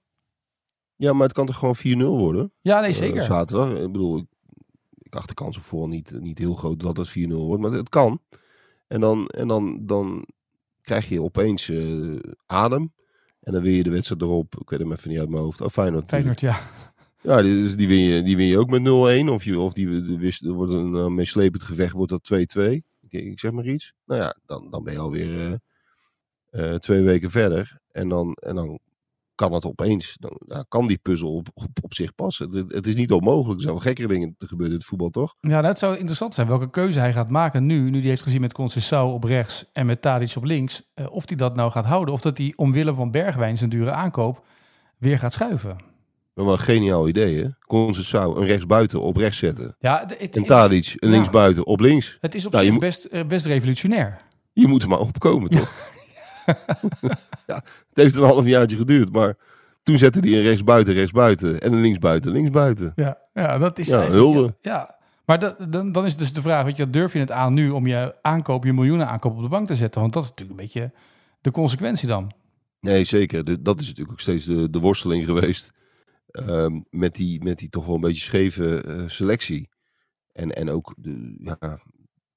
Ja, 0.97 1.13
maar 1.13 1.23
het 1.23 1.33
kan 1.33 1.47
toch 1.47 1.57
gewoon 1.57 1.77
4-0 1.77 2.19
worden? 2.19 2.53
Ja, 2.61 2.81
nee, 2.81 2.91
Eh, 2.91 2.97
zeker. 2.97 3.23
zaterdag. 3.23 3.71
Ik 3.71 3.93
bedoel, 3.93 4.19
ik, 4.19 4.27
ik 4.99 5.15
acht 5.15 5.29
de 5.29 5.35
kans 5.35 5.57
op 5.57 5.63
voor 5.63 5.89
niet, 5.89 6.13
niet 6.21 6.39
heel 6.39 6.55
groot 6.55 6.81
dat 6.81 6.97
het 6.97 7.09
4-0 7.19 7.23
wordt. 7.47 7.63
Maar 7.63 7.73
het 7.73 7.89
kan. 7.89 8.21
En 8.87 9.01
dan, 9.01 9.27
en 9.27 9.49
dan, 9.49 9.79
dan 9.87 10.27
krijg 10.81 11.09
je 11.09 11.23
opeens 11.23 11.69
eh, 11.69 12.17
adem. 12.47 12.93
En 13.41 13.53
dan 13.53 13.63
win 13.63 13.73
je 13.73 13.83
de 13.83 13.91
wedstrijd 13.91 14.23
erop. 14.23 14.57
Ik 14.61 14.71
weet 14.71 14.79
hem 14.79 14.93
even 14.93 15.11
niet 15.11 15.19
uit 15.19 15.29
mijn 15.29 15.43
hoofd. 15.43 15.61
Oh, 15.61 15.69
Feyenoord. 15.69 16.09
Feyenoord, 16.09 16.41
ja. 16.41 16.59
Ja, 17.23 17.43
dus 17.43 17.77
die, 17.77 17.89
win 17.89 17.99
je, 17.99 18.23
die 18.23 18.37
win 18.37 18.47
je 18.47 18.59
ook 18.59 18.71
met 18.71 18.81
0-1. 18.81 19.29
Of, 19.29 19.57
of 19.57 19.73
die, 19.73 19.89
wist, 20.19 20.45
wordt 20.45 20.73
een 20.73 20.95
uh, 20.95 21.07
meeslepend 21.07 21.63
gevecht, 21.63 21.93
wordt 21.93 22.11
dat 22.11 22.57
2-2. 22.59 22.79
Ik, 23.09 23.41
zeg 23.41 23.51
maar 23.53 23.67
iets. 23.67 23.93
Nou 24.05 24.21
ja, 24.21 24.37
dan, 24.47 24.71
dan 24.71 24.85
ben 24.85 24.93
je 24.93 24.99
alweer 24.99 25.59
eh, 26.51 26.75
twee 26.75 27.03
weken 27.03 27.31
verder. 27.31 27.79
En 27.91 28.09
dan, 28.09 28.33
en 28.33 28.55
dan 28.55 28.79
kan 29.35 29.53
het 29.53 29.65
opeens, 29.65 30.17
dan 30.19 30.65
kan 30.69 30.87
die 30.87 30.99
puzzel 30.99 31.35
op, 31.35 31.49
op, 31.83 31.95
zich 31.95 32.15
passen. 32.15 32.67
Het, 32.69 32.87
is 32.87 32.97
niet 32.97 33.13
onmogelijk. 33.13 33.55
Er 33.55 33.61
zijn 33.61 33.75
wel 33.75 33.83
gekkere 33.83 34.09
dingen 34.09 34.35
gebeuren 34.39 34.73
in 34.73 34.79
het 34.79 34.89
voetbal, 34.89 35.11
toch? 35.11 35.35
Ja, 35.41 35.63
dat 35.63 35.79
zou 35.79 35.97
interessant 35.97 36.35
zijn 36.35 36.47
welke 36.47 36.71
keuze 36.71 36.99
hij 36.99 37.13
gaat 37.13 37.31
maken 37.31 37.67
nu. 37.67 37.91
Nu 37.91 38.01
die 38.01 38.09
heeft 38.09 38.23
gezien 38.23 38.41
met 38.41 38.53
Conceição 38.61 39.13
op 39.13 39.25
rechts 39.25 39.65
en 39.73 39.87
met 39.87 40.03
Tadic 40.03 40.37
op 40.37 40.45
links. 40.45 40.83
of 41.09 41.29
hij 41.29 41.37
dat 41.37 41.55
nou 41.55 41.71
gaat 41.71 41.87
houden. 41.87 42.15
Of 42.15 42.21
dat 42.21 42.39
hij 42.39 42.53
omwille 42.57 42.95
van 42.95 43.11
Bergwijn 43.11 43.57
zijn 43.57 43.71
dure 43.71 43.91
aankoop 43.91 44.45
weer 44.99 45.19
gaat 45.19 45.33
schuiven. 45.33 45.88
Maar 46.39 46.47
wel 46.47 46.57
een 46.57 46.63
geniaal 46.63 47.09
idee, 47.09 47.39
hè? 47.39 47.49
Conceição 47.67 48.37
een 48.37 48.47
rechtsbuiten 48.47 49.01
op 49.01 49.17
rechts 49.17 49.39
zetten. 49.39 49.77
Ja, 49.79 50.01
het 50.01 50.11
En 50.13 50.27
is, 50.71 50.97
een 50.99 51.09
ja. 51.09 51.15
linksbuiten 51.15 51.67
op 51.67 51.81
links. 51.81 52.19
het 52.21 52.35
is 52.35 52.47
op 52.47 52.53
Nou, 52.53 52.65
zich 52.65 52.79
best, 52.79 53.05
eh, 53.05 53.25
best 53.27 53.47
revolutionair. 53.47 54.17
Je 54.53 54.67
moet 54.67 54.83
er 54.83 54.89
maar 54.89 54.99
opkomen, 54.99 55.51
toch? 55.51 55.73
ja, 57.47 57.55
het 57.55 57.95
heeft 57.95 58.15
een 58.15 58.23
half 58.23 58.47
jaartje 58.47 58.77
geduurd, 58.77 59.13
maar 59.13 59.37
toen 59.83 59.99
zette 59.99 60.19
hij 60.19 60.33
een 60.33 60.43
rechtsbuiten, 60.43 60.95
rechtsbuiten 60.95 61.61
en 61.61 61.73
een 61.73 61.81
linksbuiten, 61.81 62.33
linksbuiten. 62.33 62.93
Ja, 62.97 63.19
ja 63.35 63.59
dat 63.59 63.79
is 63.79 63.89
Ja, 63.89 64.11
hulde. 64.11 64.55
Ja, 64.61 64.99
maar 65.25 65.39
dat, 65.39 65.73
dan, 65.73 65.93
dan 65.93 66.07
is 66.07 66.17
dus 66.17 66.33
de 66.33 66.43
vraag, 66.43 66.65
weet 66.65 66.77
je, 66.77 66.91
durf 66.91 67.13
je 67.13 67.19
het 67.19 67.33
aan 67.33 67.55
nu 67.55 67.71
om 67.71 67.87
je 67.87 68.15
aankoop, 68.23 68.65
je 68.65 68.73
miljoenen 68.73 69.09
aankoop 69.09 69.37
op 69.37 69.43
de 69.43 69.49
bank 69.49 69.67
te 69.67 69.75
zetten? 69.75 70.01
Want 70.01 70.13
dat 70.13 70.23
is 70.23 70.29
natuurlijk 70.29 70.59
een 70.59 70.65
beetje 70.65 70.93
de 71.41 71.51
consequentie 71.51 72.09
dan. 72.09 72.33
Nee, 72.81 73.05
zeker. 73.05 73.63
Dat 73.63 73.81
is 73.81 73.87
natuurlijk 73.87 74.13
ook 74.13 74.21
steeds 74.21 74.45
de, 74.45 74.71
de 74.71 74.79
worsteling 74.79 75.25
geweest 75.25 75.77
ehm, 76.31 76.81
met, 76.91 77.15
die, 77.15 77.43
met 77.43 77.59
die 77.59 77.69
toch 77.69 77.87
wel 77.87 77.95
een 77.95 78.01
beetje 78.01 78.23
scheve 78.23 78.83
eh, 78.83 79.09
selectie. 79.09 79.69
En, 80.33 80.51
en 80.55 80.71
ook 80.71 80.95
de, 80.99 81.37
ja, 81.43 81.83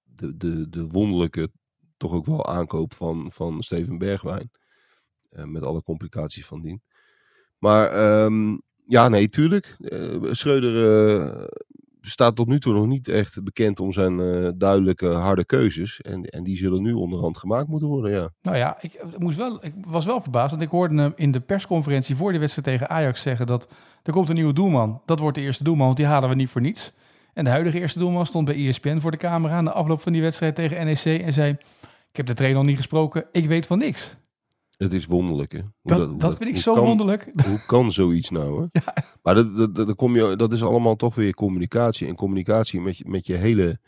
de, 0.04 0.38
de, 0.38 0.70
de 0.70 0.88
wonderlijke 0.88 1.52
toch 1.98 2.14
ook 2.14 2.26
wel 2.26 2.46
aankoop 2.46 2.94
van, 2.94 3.32
van 3.32 3.64
Steven 3.64 3.98
Bergwijn. 3.98 4.52
Eh, 5.30 5.44
met 5.44 5.66
alle 5.66 5.84
complicaties 5.84 6.46
van 6.46 6.62
dien. 6.62 6.82
Maar 7.58 7.92
ehm, 7.92 8.58
ja, 8.86 9.08
nee, 9.08 9.30
tuurlijk. 9.30 9.76
Eh, 9.80 10.18
Schreuder 10.32 11.50
staat 12.02 12.36
tot 12.36 12.48
nu 12.48 12.60
toe 12.60 12.74
nog 12.74 12.88
niet 12.88 13.08
echt 13.08 13.44
bekend 13.44 13.80
om 13.80 13.92
zijn 13.92 14.20
eh, 14.20 14.50
duidelijke 14.56 15.08
harde 15.08 15.46
keuzes. 15.46 16.02
En, 16.02 16.24
en 16.24 16.44
die 16.44 16.58
zullen 16.58 16.82
nu 16.82 16.94
onderhand 16.94 17.38
gemaakt 17.38 17.68
moeten 17.68 17.88
worden, 17.88 18.12
ja. 18.12 18.30
Nou 18.42 18.58
ja, 18.58 18.78
ik, 18.82 19.04
moest 19.18 19.38
wel, 19.38 19.66
ik 19.66 19.74
was 19.86 20.06
wel 20.06 20.22
verbaasd, 20.22 20.52
want 20.52 20.64
ik 20.64 20.70
hoorde 20.70 21.02
hem 21.02 21.14
in 21.16 21.32
de 21.32 21.40
persconferentie 21.40 22.16
voor 22.16 22.32
die 22.32 22.40
wedstrijd 22.40 22.68
tegen 22.68 22.90
Ajax 22.90 23.22
zeggen 23.22 23.48
dat 23.48 23.68
er 24.04 24.14
komt 24.14 24.30
een 24.30 24.36
nieuwe 24.36 24.54
doelman. 24.54 25.02
Dat 25.06 25.20
wordt 25.20 25.38
de 25.38 25.44
eerste 25.44 25.64
doelman, 25.64 25.86
want 25.86 25.98
die 25.98 26.06
halen 26.06 26.30
we 26.30 26.36
niet 26.36 26.50
voor 26.50 26.62
niets. 26.62 26.92
En 27.34 27.44
de 27.44 27.50
huidige 27.50 27.80
eerste 27.80 28.00
doelman 28.00 28.26
stond 28.26 28.46
bij 28.46 28.68
ESPN 28.68 29.00
voor 29.00 29.12
de 29.12 29.18
camera 29.18 29.56
aan 29.56 29.66
de 29.66 29.72
afloop 29.72 30.02
van 30.02 30.12
die 30.12 30.22
wedstrijd 30.22 30.56
tegen 30.56 30.86
NEC 30.86 31.22
en 31.22 31.34
zei, 31.34 31.52
ik 32.10 32.18
heb 32.18 32.26
de 32.26 32.34
trainer 32.34 32.64
niet 32.64 32.78
gesproken, 32.78 33.26
ik 33.32 33.48
weet 33.48 33.66
van 33.66 33.78
niks. 33.78 34.16
Het 34.84 34.94
is 34.94 35.06
wonderlijk, 35.06 35.52
hè? 35.52 35.60
Hoe 35.60 35.72
Dat, 35.82 36.10
hoe 36.10 36.18
dat 36.18 36.38
vind 36.38 36.50
ik 36.50 36.58
zo 36.58 36.74
kan- 36.74 36.86
wonderlijk. 36.86 37.32
Hoe 37.48 37.66
kan 37.68 37.92
zoiets 37.92 38.30
nou, 38.30 38.62
hè? 38.72 38.82
Maar 39.24 39.36
dat, 39.36 39.58
dat, 39.58 39.76
dat, 39.76 39.96
kom 39.96 40.16
je, 40.16 40.36
dat 40.36 40.54
is 40.54 40.64
allemaal 40.64 40.96
toch 40.96 41.16
weer 41.16 41.34
communicatie. 41.34 42.08
En 42.08 42.16
communicatie 42.16 42.82
met 42.82 42.98
je, 42.98 43.04
met 43.08 43.26
je 43.26 43.34
hele 43.36 43.80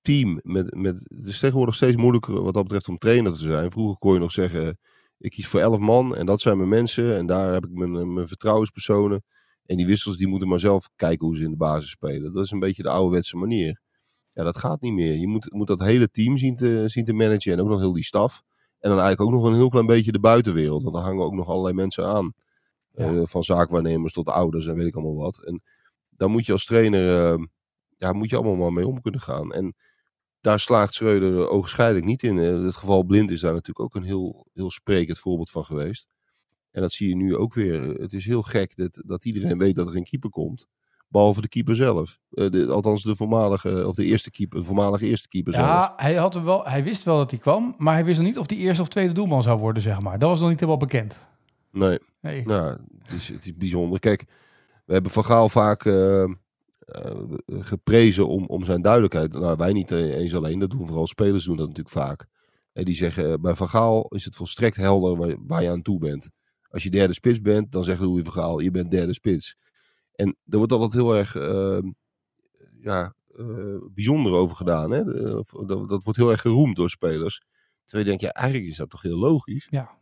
team. 0.00 0.40
Met, 0.42 0.74
met, 0.74 1.04
het 1.16 1.26
is 1.26 1.38
tegenwoordig 1.38 1.74
steeds 1.74 1.96
moeilijker 1.96 2.42
wat 2.42 2.54
dat 2.54 2.62
betreft 2.62 2.88
om 2.88 2.98
trainer 2.98 3.32
te 3.32 3.38
zijn. 3.38 3.70
Vroeger 3.70 3.98
kon 3.98 4.12
je 4.12 4.18
nog 4.18 4.32
zeggen, 4.32 4.78
ik 5.18 5.30
kies 5.30 5.46
voor 5.46 5.60
elf 5.60 5.78
man 5.78 6.16
en 6.16 6.26
dat 6.26 6.40
zijn 6.40 6.56
mijn 6.56 6.68
mensen. 6.68 7.16
En 7.16 7.26
daar 7.26 7.52
heb 7.52 7.64
ik 7.64 7.72
mijn, 7.72 8.12
mijn 8.14 8.28
vertrouwenspersonen. 8.28 9.22
En 9.66 9.76
die 9.76 9.86
wissels 9.86 10.16
die 10.16 10.28
moeten 10.28 10.48
maar 10.48 10.60
zelf 10.60 10.88
kijken 10.96 11.26
hoe 11.26 11.36
ze 11.36 11.44
in 11.44 11.50
de 11.50 11.56
basis 11.56 11.90
spelen. 11.90 12.32
Dat 12.32 12.44
is 12.44 12.50
een 12.50 12.58
beetje 12.58 12.82
de 12.82 12.90
ouderwetse 12.90 13.36
manier. 13.36 13.80
Ja, 14.30 14.42
dat 14.42 14.58
gaat 14.58 14.80
niet 14.80 14.92
meer. 14.92 15.14
Je 15.14 15.28
moet, 15.28 15.52
moet 15.52 15.66
dat 15.66 15.80
hele 15.80 16.08
team 16.10 16.36
zien 16.36 16.56
te, 16.56 16.84
zien 16.86 17.04
te 17.04 17.12
managen 17.12 17.52
en 17.52 17.60
ook 17.60 17.68
nog 17.68 17.80
heel 17.80 17.92
die 17.92 18.04
staf. 18.04 18.42
En 18.84 18.90
dan 18.90 18.98
eigenlijk 18.98 19.20
ook 19.20 19.40
nog 19.40 19.50
een 19.50 19.56
heel 19.56 19.68
klein 19.68 19.86
beetje 19.86 20.12
de 20.12 20.20
buitenwereld. 20.20 20.82
Want 20.82 20.94
daar 20.94 21.04
hangen 21.04 21.24
ook 21.24 21.32
nog 21.32 21.48
allerlei 21.48 21.74
mensen 21.74 22.06
aan. 22.06 22.34
Ja. 22.90 23.14
Eh, 23.14 23.20
van 23.24 23.44
zaakwaarnemers 23.44 24.12
tot 24.12 24.28
ouders 24.28 24.66
en 24.66 24.74
weet 24.74 24.86
ik 24.86 24.94
allemaal 24.94 25.16
wat. 25.16 25.44
En 25.44 25.62
daar 26.08 26.30
moet 26.30 26.46
je 26.46 26.52
als 26.52 26.64
trainer, 26.64 27.32
eh, 27.32 27.44
ja, 27.96 28.12
moet 28.12 28.30
je 28.30 28.36
allemaal 28.36 28.56
maar 28.56 28.72
mee 28.72 28.86
om 28.86 29.00
kunnen 29.00 29.20
gaan. 29.20 29.52
En 29.52 29.74
daar 30.40 30.60
slaagt 30.60 30.94
Schreuder 30.94 31.48
ogenschijnlijk 31.48 32.04
niet 32.04 32.22
in. 32.22 32.38
Eh, 32.38 32.62
het 32.62 32.76
geval 32.76 33.02
Blind 33.02 33.30
is 33.30 33.40
daar 33.40 33.52
natuurlijk 33.52 33.80
ook 33.80 33.94
een 33.94 34.08
heel, 34.08 34.46
heel 34.52 34.70
sprekend 34.70 35.18
voorbeeld 35.18 35.50
van 35.50 35.64
geweest. 35.64 36.08
En 36.70 36.80
dat 36.82 36.92
zie 36.92 37.08
je 37.08 37.16
nu 37.16 37.36
ook 37.36 37.54
weer. 37.54 37.82
Het 37.82 38.12
is 38.12 38.26
heel 38.26 38.42
gek 38.42 38.76
dat, 38.76 39.02
dat 39.06 39.24
iedereen 39.24 39.58
weet 39.58 39.74
dat 39.74 39.88
er 39.88 39.96
een 39.96 40.04
keeper 40.04 40.30
komt. 40.30 40.66
Behalve 41.14 41.40
de 41.40 41.48
keeper 41.48 41.76
zelf. 41.76 42.18
Eh, 42.30 42.50
de, 42.50 42.66
althans 42.66 43.02
de 43.02 43.16
voormalige, 43.16 43.86
of 43.86 43.94
de 43.94 44.04
eerste 44.04 44.30
keeper, 44.30 44.58
de 44.58 44.64
voormalige 44.64 45.06
eerste 45.06 45.28
keeper 45.28 45.52
zelf. 45.52 45.66
Ja, 45.66 45.92
hij, 45.96 46.14
had 46.14 46.34
hem 46.34 46.44
wel, 46.44 46.64
hij 46.64 46.84
wist 46.84 47.04
wel 47.04 47.16
dat 47.16 47.30
hij 47.30 47.40
kwam, 47.40 47.74
maar 47.78 47.94
hij 47.94 48.04
wist 48.04 48.18
nog 48.18 48.26
niet 48.26 48.38
of 48.38 48.48
hij 48.48 48.58
eerste 48.58 48.82
of 48.82 48.88
tweede 48.88 49.12
doelman 49.12 49.42
zou 49.42 49.58
worden, 49.58 49.82
zeg 49.82 50.00
maar. 50.00 50.18
Dat 50.18 50.28
was 50.28 50.40
nog 50.40 50.48
niet 50.48 50.60
helemaal 50.60 50.80
bekend. 50.80 51.20
Nee. 51.70 51.98
Nee. 52.20 52.42
Nou, 52.44 52.78
het 53.02 53.12
is, 53.12 53.28
het 53.28 53.44
is 53.44 53.56
bijzonder. 53.56 53.98
Kijk, 53.98 54.24
we 54.84 54.92
hebben 54.92 55.10
Van 55.10 55.24
Gaal 55.24 55.48
vaak 55.48 55.84
eh, 55.84 56.24
eh, 56.84 57.10
geprezen 57.46 58.28
om, 58.28 58.46
om 58.46 58.64
zijn 58.64 58.82
duidelijkheid. 58.82 59.32
Nou, 59.32 59.56
wij 59.56 59.72
niet 59.72 59.92
eh, 59.92 60.14
eens 60.14 60.34
alleen, 60.34 60.58
dat 60.58 60.70
doen 60.70 60.86
vooral 60.86 61.06
spelers 61.06 61.44
doen 61.44 61.56
dat 61.56 61.68
natuurlijk 61.68 61.94
vaak. 61.94 62.26
En 62.72 62.84
die 62.84 62.94
zeggen, 62.94 63.32
eh, 63.32 63.34
bij 63.40 63.54
Van 63.54 63.68
Gaal 63.68 64.06
is 64.08 64.24
het 64.24 64.36
volstrekt 64.36 64.76
helder 64.76 65.16
waar, 65.16 65.36
waar 65.46 65.62
je 65.62 65.70
aan 65.70 65.82
toe 65.82 65.98
bent. 65.98 66.30
Als 66.68 66.82
je 66.82 66.90
derde 66.90 67.12
spits 67.14 67.40
bent, 67.40 67.72
dan 67.72 67.84
zegt 67.84 68.00
Louis 68.00 68.24
van 68.24 68.32
Gaal, 68.32 68.58
je 68.58 68.70
bent 68.70 68.90
derde 68.90 69.12
spits. 69.12 69.56
En 70.14 70.36
er 70.48 70.58
wordt 70.58 70.72
altijd 70.72 70.92
heel 70.92 71.16
erg 71.16 71.36
eh, 71.36 71.78
ja, 72.80 73.14
eh, 73.36 73.76
bijzonder 73.94 74.32
over 74.32 74.56
gedaan. 74.56 74.90
Hè? 74.90 75.04
Dat, 75.66 75.88
dat 75.88 76.04
wordt 76.04 76.18
heel 76.18 76.30
erg 76.30 76.40
geroemd 76.40 76.76
door 76.76 76.90
spelers. 76.90 77.42
Terwijl 77.84 78.04
je 78.04 78.16
denkt, 78.16 78.22
ja, 78.22 78.40
eigenlijk 78.40 78.70
is 78.70 78.76
dat 78.76 78.90
toch 78.90 79.02
heel 79.02 79.18
logisch. 79.18 79.66
Ja, 79.70 79.98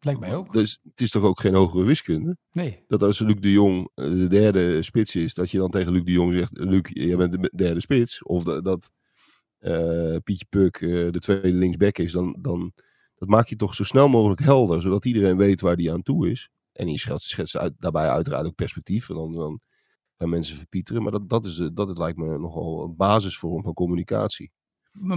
lijkt 0.00 0.20
mij 0.20 0.36
ook. 0.36 0.52
Dus 0.52 0.78
het 0.82 1.00
is 1.00 1.10
toch 1.10 1.22
ook 1.22 1.40
geen 1.40 1.54
hogere 1.54 1.84
wiskunde? 1.84 2.36
Nee. 2.52 2.84
dat 2.86 3.02
als 3.02 3.18
Luc 3.18 3.40
de 3.40 3.52
Jong 3.52 3.90
eh, 3.94 4.04
de 4.04 4.26
derde 4.26 4.82
spits 4.82 5.16
is, 5.16 5.34
dat 5.34 5.50
je 5.50 5.58
dan 5.58 5.70
tegen 5.70 5.92
Luc 5.92 6.04
de 6.04 6.12
Jong 6.12 6.32
zegt: 6.32 6.58
Luc, 6.58 6.82
jij 6.92 7.16
bent 7.16 7.32
de 7.32 7.52
derde 7.54 7.80
spits. 7.80 8.22
Of 8.22 8.44
dat, 8.44 8.64
dat 8.64 8.90
eh, 9.58 10.16
Pietje 10.24 10.46
Puk 10.48 10.78
de 10.78 11.18
tweede 11.18 11.52
linksback 11.52 11.98
is, 11.98 12.12
dan, 12.12 12.36
dan 12.40 12.72
dat 13.14 13.28
maak 13.28 13.48
je 13.48 13.56
toch 13.56 13.74
zo 13.74 13.84
snel 13.84 14.08
mogelijk 14.08 14.40
helder, 14.40 14.82
zodat 14.82 15.04
iedereen 15.04 15.36
weet 15.36 15.60
waar 15.60 15.76
die 15.76 15.92
aan 15.92 16.02
toe 16.02 16.30
is. 16.30 16.50
En 16.74 16.88
je 16.88 16.98
schetst, 16.98 17.56
uit, 17.56 17.72
daarbij 17.78 18.08
uiteraard 18.08 18.46
ook 18.46 18.54
perspectief. 18.54 19.08
En 19.08 19.14
dan, 19.14 19.32
dan 19.32 19.60
gaan 20.18 20.28
mensen 20.28 20.56
verpieteren. 20.56 21.02
Maar 21.02 21.12
dat, 21.12 21.28
dat, 21.28 21.44
is, 21.44 21.70
dat 21.72 21.98
lijkt 21.98 22.18
me 22.18 22.38
nogal 22.38 22.84
een 22.84 22.96
basisvorm 22.96 23.62
van 23.62 23.74
communicatie. 23.74 24.52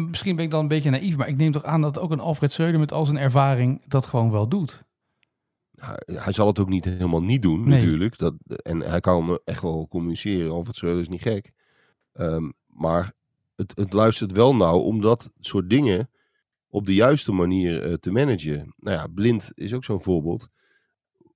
misschien 0.10 0.36
ben 0.36 0.46
ik 0.46 0.52
dan 0.52 0.62
een 0.62 0.68
beetje 0.68 0.90
naïef, 0.90 1.18
maar 1.18 1.28
ik 1.28 1.38
neem 1.38 1.52
toch 1.52 1.64
aan 1.64 1.82
dat 1.82 2.00
ook 2.00 2.12
een 2.12 2.20
Alfred 2.20 2.52
Schreuder 2.52 2.80
met 2.80 2.92
al 2.92 3.06
zijn 3.06 3.18
ervaring 3.18 3.86
dat 3.88 4.06
gewoon 4.06 4.32
wel 4.32 4.48
doet. 4.50 4.86
Hij, 5.76 6.02
hij 6.06 6.34
zal 6.34 6.48
het 6.48 6.60
ook 6.60 6.70
niet 6.70 6.86
helemaal 6.86 7.24
niet 7.24 7.42
doen, 7.42 7.60
Nee. 7.60 7.70
natuurlijk. 7.70 8.18
Dat, 8.18 8.34
en 8.48 8.80
hij 8.80 9.00
kan 9.00 9.40
echt 9.44 9.62
wel 9.62 9.88
communiceren. 9.88 10.52
Alfred 10.52 10.76
Schreuder 10.76 11.02
is 11.02 11.10
niet 11.10 11.22
gek. 11.22 11.52
Ehm, 12.12 12.52
maar 12.66 13.14
het, 13.56 13.72
het 13.76 13.94
luistert 13.94 14.32
wel 14.32 14.56
nauw 14.56 14.80
om 14.80 15.02
dat 15.02 15.32
soort 15.40 15.70
dingen 15.70 16.10
op 16.68 16.86
de 16.86 16.94
juiste 16.94 17.32
manier 17.32 17.84
eh, 17.84 17.94
te 17.94 18.12
managen. 18.12 18.74
Nou 18.78 18.98
ja, 18.98 19.08
blind 19.08 19.52
is 19.54 19.74
ook 19.74 19.84
zo'n 19.84 20.02
voorbeeld. 20.02 20.48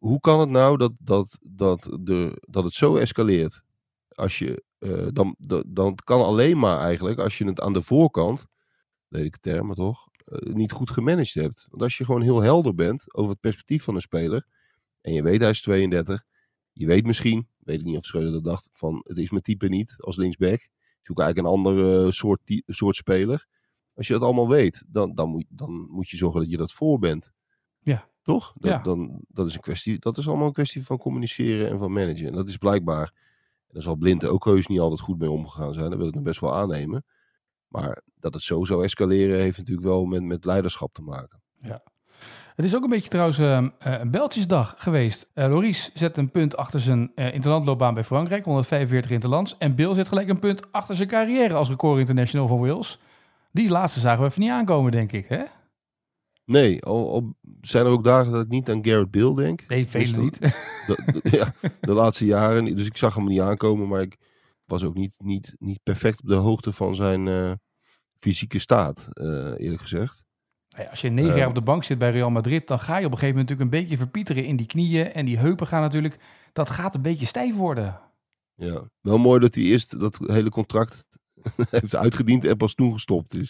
Hoe 0.02 0.20
kan 0.20 0.40
het 0.40 0.50
nou 0.50 0.78
dat, 0.78 0.92
dat, 1.00 1.38
dat, 1.42 1.98
de, 2.00 2.42
dat 2.50 2.64
het 2.64 2.74
zo 2.74 2.96
escaleert? 2.96 3.64
Als 4.08 4.40
je, 4.40 4.64
eh, 4.78 5.08
dan, 5.12 5.36
dan, 5.68 5.96
kan 6.04 6.22
alleen 6.22 6.60
maar 6.60 6.78
eigenlijk 6.78 7.20
als 7.20 7.38
je 7.38 7.46
het 7.46 7.62
aan 7.62 7.74
de 7.74 7.82
voorkant, 7.82 8.46
lelijke 9.08 9.40
termen 9.40 9.76
toch, 9.76 10.08
eh, 10.26 10.54
niet 10.54 10.72
goed 10.72 10.90
gemanaged 10.90 11.34
hebt. 11.34 11.68
Want 11.70 11.82
als 11.82 11.98
je 11.98 12.06
gewoon 12.06 12.22
heel 12.22 12.42
helder 12.42 12.76
bent 12.76 13.14
over 13.16 13.32
het 13.32 13.40
perspectief 13.40 13.84
van 13.84 13.96
een 13.96 14.02
speler. 14.02 14.46
En 15.02 15.14
je 15.14 15.24
weet 15.24 15.42
hij 15.42 15.50
is 15.50 15.62
32. 15.62 16.24
Je 16.72 16.86
weet 16.86 17.06
misschien, 17.06 17.48
weet 17.58 17.80
ik 17.80 17.86
niet 17.86 17.98
of 17.98 18.06
Schreuder 18.06 18.32
dat 18.32 18.44
dacht, 18.44 18.68
van 18.72 19.02
het 19.04 19.18
is 19.18 19.30
mijn 19.32 19.44
type 19.44 19.68
niet 19.68 19.96
als 19.98 20.16
linksback. 20.16 20.68
Zoek 21.02 21.20
eigenlijk 21.20 21.48
een 21.48 21.58
andere 21.58 22.12
soort, 22.12 22.62
soort 22.66 22.96
speler. 22.96 23.48
Als 23.94 24.08
je 24.08 24.14
dat 24.14 24.22
allemaal 24.22 24.50
weet, 24.50 24.84
dan, 24.88 25.16
dan, 25.16 25.30
moet, 25.30 25.46
dan 25.50 25.72
moet 25.90 26.10
je 26.10 26.18
zorgen 26.18 26.42
dat 26.42 26.50
je 26.50 26.58
dat 26.58 26.72
voor 26.72 27.00
bent. 27.00 27.32
Ja. 27.80 28.11
Toch? 28.22 28.54
Dat, 28.56 28.72
Ja. 28.72 28.78
Dan, 28.78 29.20
dat, 29.28 29.48
is 29.48 29.54
een 29.54 29.62
kwestie, 29.62 30.00
dat 30.00 30.18
is 30.18 30.28
allemaal 30.28 30.48
een 30.48 30.54
kwestie 30.54 30.84
van 30.84 30.98
communiceren 30.98 31.70
en 31.70 31.80
van 31.80 31.92
managen. 31.92 32.28
En 32.28 32.34
dat 32.34 32.50
is 32.50 32.58
blijkbaar, 32.58 33.12
en 33.68 33.74
daar 33.74 33.84
zal 33.84 33.96
Blind 33.96 34.26
ook 34.26 34.46
heus 34.46 34.68
niet 34.68 34.80
altijd 34.80 35.00
goed 35.00 35.20
mee 35.20 35.32
omgegaan 35.32 35.74
zijn. 35.74 35.90
Dat 35.90 36.00
wil 36.00 36.08
ik 36.08 36.14
nog 36.14 36.24
best 36.24 36.40
wel 36.40 36.56
aannemen. 36.56 37.06
Maar 37.68 38.02
dat 38.20 38.34
het 38.34 38.44
zo 38.44 38.64
zou 38.66 38.84
escaleren 38.84 39.40
heeft 39.40 39.58
natuurlijk 39.58 39.88
wel 39.88 40.06
met, 40.06 40.24
met 40.24 40.46
leiderschap 40.46 40.94
te 40.94 41.02
maken. 41.02 41.42
Het 42.56 42.66
is 42.66 42.76
ook 42.76 42.84
een 42.84 42.90
beetje 42.90 43.10
trouwens 43.10 43.38
eh, 43.38 43.58
eh, 43.58 43.70
een 43.80 44.12
Beltjesdag 44.12 44.74
geweest. 44.78 45.30
Eh 45.34 45.50
Loris 45.50 45.92
zet 45.94 46.18
een 46.18 46.32
punt 46.32 46.58
achter 46.58 46.80
zijn 46.80 47.12
eh 47.16 47.34
interlandloopbaan 47.34 47.94
bij 47.94 48.04
Frankrijk, 48.04 48.44
145 48.44 49.12
interlands. 49.12 49.56
En 49.58 49.76
Bill 49.76 49.94
zet 49.94 50.08
gelijk 50.08 50.30
een 50.30 50.40
punt 50.40 50.72
achter 50.72 50.96
zijn 50.96 51.08
carrière 51.08 51.54
als 51.54 51.70
record 51.70 52.00
international 52.00 52.48
van 52.48 52.60
Wales. 52.60 53.00
Die 53.52 53.70
laatste 53.70 54.00
zagen 54.00 54.22
we 54.22 54.30
even 54.30 54.42
niet 54.42 54.52
aankomen, 54.52 54.92
denk 54.92 55.12
ik. 55.12 55.28
Hè? 55.28 55.44
Nee, 56.52 56.84
al, 56.84 57.12
al 57.14 57.36
zijn 57.62 57.86
er 57.86 57.92
ook 57.92 58.04
dagen 58.04 58.32
dat 58.32 58.42
ik 58.42 58.48
niet 58.50 58.70
aan 58.70 58.86
Garrett 58.86 59.12
Bill 59.12 59.34
denk. 59.34 59.64
Nee, 59.68 59.88
velen 59.88 60.08
Dus 60.08 60.16
niet. 60.18 60.40
De, 60.88 61.20
de- 61.24 61.38
ja, 61.38 61.54
de 61.82 61.94
laatste 61.94 62.26
jaren. 62.26 62.74
Dus 62.76 62.86
ik 62.86 62.98
zag 62.98 63.16
hem 63.16 63.26
niet 63.26 63.40
aankomen, 63.42 63.88
maar 63.88 64.02
ik 64.02 64.18
was 64.66 64.84
ook 64.84 64.94
niet, 64.94 65.16
niet, 65.18 65.56
niet 65.60 65.80
perfect 65.84 66.22
op 66.22 66.28
de 66.28 66.36
hoogte 66.36 66.72
van 66.72 66.96
zijn 66.96 67.28
eh, 67.28 67.52
fysieke 68.16 68.60
staat, 68.60 69.08
eh, 69.14 69.26
eerlijk 69.58 69.82
gezegd. 69.82 70.24
Nou 70.70 70.84
ja, 70.84 70.90
als 70.90 71.02
je 71.02 71.10
negen 71.10 71.32
Eh. 71.32 71.38
jaar 71.38 71.48
op 71.48 71.56
de 71.56 71.62
bank 71.62 71.84
zit 71.84 71.98
bij 71.98 72.12
Real 72.12 72.30
Madrid, 72.30 72.68
dan 72.68 72.80
ga 72.80 72.98
je 72.98 73.06
op 73.06 73.12
een 73.12 73.18
gegeven 73.18 73.36
moment 73.36 73.50
natuurlijk 73.50 73.76
een 73.76 73.82
beetje 73.82 73.98
verpieteren 74.04 74.44
in 74.46 74.56
die 74.56 74.66
knieën. 74.66 75.12
En 75.14 75.26
die 75.26 75.38
heupen 75.38 75.68
gaan 75.68 75.82
natuurlijk, 75.82 76.18
dat 76.54 76.70
gaat 76.70 76.96
een 76.96 77.02
beetje 77.02 77.26
stijf 77.26 77.56
worden. 77.56 78.00
Ja. 78.56 78.90
Wel 79.02 79.18
mooi 79.18 79.40
dat 79.40 79.56
hij 79.56 79.64
eerst 79.64 80.00
dat 80.00 80.20
hele 80.26 80.50
contract 80.50 81.06
heeft 81.70 81.96
uitgediend 81.96 82.46
en 82.46 82.58
pas 82.58 82.74
toen 82.74 82.94
gestopt 82.94 83.34
is. 83.34 83.50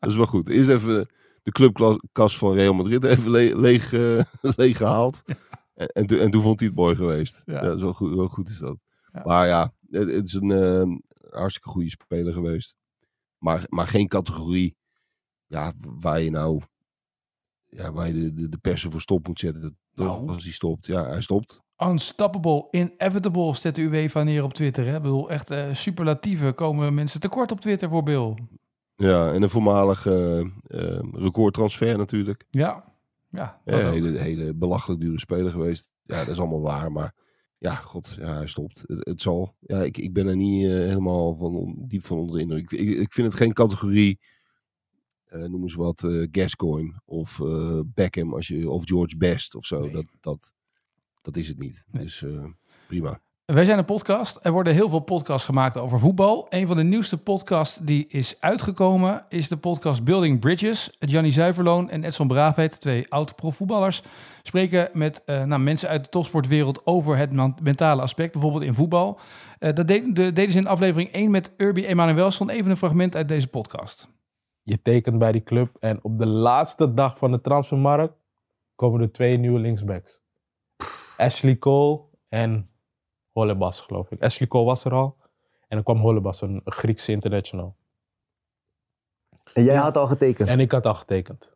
Dat 0.00 0.10
is 0.10 0.16
wel 0.16 0.26
goed. 0.26 0.48
Eerst 0.48 0.68
even 0.68 1.08
de 1.52 1.72
clubkas 1.72 2.38
van 2.38 2.52
Real 2.52 2.74
Madrid 2.74 3.04
even 3.04 3.30
le- 3.30 3.58
leeg, 3.60 3.92
eh, 3.92 4.20
leeg 4.56 4.76
gehaald. 4.76 5.22
En, 5.74 5.86
en, 5.88 6.06
toen- 6.06 6.18
en 6.18 6.30
toen 6.30 6.42
vond 6.42 6.60
hij 6.60 6.68
het 6.68 6.76
mooi 6.78 6.94
geweest. 6.96 7.42
Ja. 7.44 7.76
Wel 7.76 7.92
goed, 7.92 8.30
goed 8.30 8.48
is 8.48 8.58
dat. 8.58 8.82
Ja. 9.12 9.22
Maar 9.24 9.46
ja, 9.46 9.72
het, 9.90 10.10
het 10.12 10.26
is 10.26 10.32
een 10.34 10.50
eh, 10.50 10.82
hartstikke 11.38 11.68
goede 11.68 11.90
speler 11.90 12.32
geweest. 12.32 12.74
Maar, 13.38 13.64
maar 13.68 13.86
geen 13.86 14.08
categorie 14.08 14.76
ja, 15.46 15.72
waar 16.00 16.20
je 16.20 16.30
nou 16.30 16.60
ja, 17.66 17.92
waar 17.92 18.06
je 18.06 18.12
de, 18.12 18.32
de, 18.34 18.48
de 18.48 18.58
persen 18.58 18.90
voor 18.90 19.00
stop 19.00 19.26
moet 19.26 19.38
zetten. 19.38 19.78
Toch, 19.94 20.06
Nou. 20.06 20.28
Als 20.28 20.42
hij 20.44 20.52
stopt. 20.52 20.86
Ja, 20.86 21.04
hij 21.06 21.20
stopt. 21.22 21.60
Unstoppable, 21.76 22.68
inevitable, 22.70 23.54
zet 23.54 23.74
de 23.74 23.80
UEFA 23.80 24.22
neer 24.22 24.42
op 24.44 24.52
Twitter. 24.54 24.86
Hè? 24.86 24.96
Ik 24.96 25.02
bedoel, 25.02 25.30
echt 25.30 25.50
eh, 25.50 25.74
superlatieven 25.74 26.54
komen 26.54 26.94
mensen 26.94 27.20
tekort 27.20 27.50
op 27.52 27.60
Twitter 27.60 27.88
voor 27.88 28.02
Bill. 28.02 28.34
Ja, 29.00 29.32
en 29.32 29.42
een 29.42 29.48
voormalige 29.50 30.50
eh, 30.66 30.96
eh, 30.96 31.02
recordtransfer 31.12 31.98
natuurlijk. 31.98 32.44
Ja, 32.50 32.94
ja. 33.30 33.60
Ja, 33.64 33.76
dat 33.76 33.84
ook. 33.84 33.92
hele, 33.92 34.18
hele 34.18 34.54
belachelijk 34.54 35.00
dure 35.00 35.18
speler 35.18 35.50
geweest. 35.50 35.90
Ja, 36.02 36.18
dat 36.18 36.28
is 36.28 36.38
allemaal 36.38 36.60
waar. 36.60 36.92
Maar 36.92 37.14
ja, 37.58 37.74
god, 37.74 38.16
ja, 38.18 38.34
hij 38.34 38.46
stopt. 38.46 38.84
Het, 38.86 39.08
het 39.08 39.20
zal. 39.20 39.54
Ja, 39.60 39.82
ik, 39.82 39.98
ik 39.98 40.12
ben 40.12 40.26
er 40.26 40.36
niet 40.36 40.64
eh, 40.64 40.70
helemaal 40.70 41.34
van, 41.34 41.54
on- 41.56 41.84
diep 41.88 42.04
van 42.04 42.18
onder 42.18 42.36
de 42.36 42.42
indruk. 42.42 42.70
Ik, 42.70 42.98
ik 42.98 43.12
vind 43.12 43.26
het 43.26 43.36
geen 43.36 43.52
categorie, 43.52 44.18
eh, 45.24 45.44
noem 45.44 45.62
eens 45.62 45.74
wat, 45.74 46.04
eh 46.04 46.26
Gascoigne 46.30 47.00
of 47.04 47.40
eh, 47.40 47.80
Beckham 47.86 48.34
als 48.34 48.48
je, 48.48 48.70
of 48.70 48.84
George 48.84 49.16
Best 49.16 49.54
of 49.54 49.64
zo. 49.64 49.80
Nee. 49.80 49.90
Dat, 49.92 50.04
dat, 50.20 50.52
dat 51.22 51.36
is 51.36 51.48
het 51.48 51.58
niet. 51.58 51.84
Nee. 51.90 52.02
Dus 52.02 52.22
eh, 52.22 52.44
prima. 52.88 53.20
Wij 53.52 53.64
zijn 53.64 53.78
een 53.78 53.84
podcast. 53.84 54.38
Er 54.42 54.52
worden 54.52 54.74
heel 54.74 54.88
veel 54.88 55.00
podcasts 55.00 55.44
gemaakt 55.44 55.76
over 55.78 55.98
voetbal. 55.98 56.46
Een 56.48 56.66
van 56.66 56.76
de 56.76 56.82
nieuwste 56.82 57.18
podcasts 57.22 57.76
die 57.82 58.06
is 58.08 58.36
uitgekomen 58.40 59.24
is 59.28 59.48
de 59.48 59.56
podcast 59.56 60.04
Building 60.04 60.40
Bridges. 60.40 60.96
Gianni 60.98 61.30
Zuiverloon 61.32 61.90
en 61.90 62.04
Edson 62.04 62.28
Braafheid, 62.28 62.80
twee 62.80 63.08
oud-profvoetballers, 63.12 64.02
spreken 64.42 64.88
met 64.92 65.22
eh, 65.24 65.44
nou, 65.44 65.60
mensen 65.60 65.88
uit 65.88 66.04
de 66.04 66.10
topsportwereld 66.10 66.86
over 66.86 67.16
het 67.16 67.60
mentale 67.62 68.02
aspect, 68.02 68.32
bijvoorbeeld 68.32 68.62
in 68.62 68.74
voetbal. 68.74 69.18
Eh, 69.58 69.72
dat 69.74 69.88
de- 69.88 70.12
de- 70.12 70.32
deden 70.32 70.52
ze 70.52 70.58
in 70.58 70.66
aflevering 70.66 71.12
1 71.12 71.30
met 71.30 71.52
Urbi 71.56 71.86
Emanuelson. 71.86 72.50
Even 72.50 72.70
een 72.70 72.76
fragment 72.76 73.16
uit 73.16 73.28
deze 73.28 73.48
podcast. 73.48 74.08
Je 74.62 74.82
tekent 74.82 75.18
bij 75.18 75.32
die 75.32 75.42
club 75.42 75.76
en 75.80 75.98
op 76.02 76.18
de 76.18 76.26
laatste 76.26 76.94
dag 76.94 77.18
van 77.18 77.30
de 77.30 77.40
transfermarkt 77.40 78.14
komen 78.74 79.00
er 79.00 79.12
twee 79.12 79.36
nieuwe 79.36 79.58
linksbacks. 79.58 80.20
Ashley 81.16 81.58
Cole 81.58 82.00
en 82.28 82.69
Hollebas, 83.32 83.80
geloof 83.80 84.10
ik. 84.10 84.22
Ashley 84.22 84.48
Cole 84.48 84.64
was 84.64 84.84
er 84.84 84.92
al. 84.92 85.16
En 85.60 85.76
dan 85.76 85.82
kwam 85.82 85.98
Hollebas, 85.98 86.40
een 86.40 86.60
Griekse 86.64 87.12
international. 87.12 87.76
En 89.52 89.64
jij 89.64 89.76
had 89.76 89.96
al 89.96 90.06
getekend. 90.06 90.48
En 90.48 90.60
ik 90.60 90.72
had 90.72 90.86
al 90.86 90.94
getekend. 90.94 91.50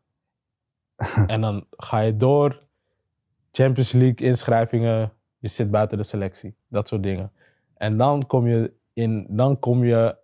en 1.26 1.40
dan 1.40 1.66
ga 1.70 1.98
je 1.98 2.16
door. 2.16 2.62
Champions 3.52 3.92
League 3.92 4.28
inschrijvingen. 4.28 5.12
Je 5.38 5.48
zit 5.48 5.70
buiten 5.70 5.98
de 5.98 6.04
selectie. 6.04 6.56
Dat 6.68 6.88
soort 6.88 7.02
dingen. 7.02 7.32
En 7.74 7.96
dan 7.96 8.26
kom 8.26 8.46
je 8.46 8.72
in. 8.92 9.26
Dan 9.30 9.58
kom 9.58 9.84
je. 9.84 10.18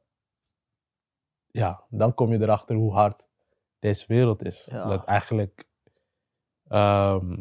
Ja, 1.51 1.85
dan 1.89 2.15
kom 2.15 2.33
je 2.33 2.41
erachter 2.41 2.77
hoe 2.77 2.93
hard 2.93 3.29
deze 3.79 4.05
wereld 4.09 4.45
is. 4.45 4.69
Ja. 4.71 4.87
Dat 4.87 5.05
eigenlijk. 5.05 5.69
ehm, 6.69 7.37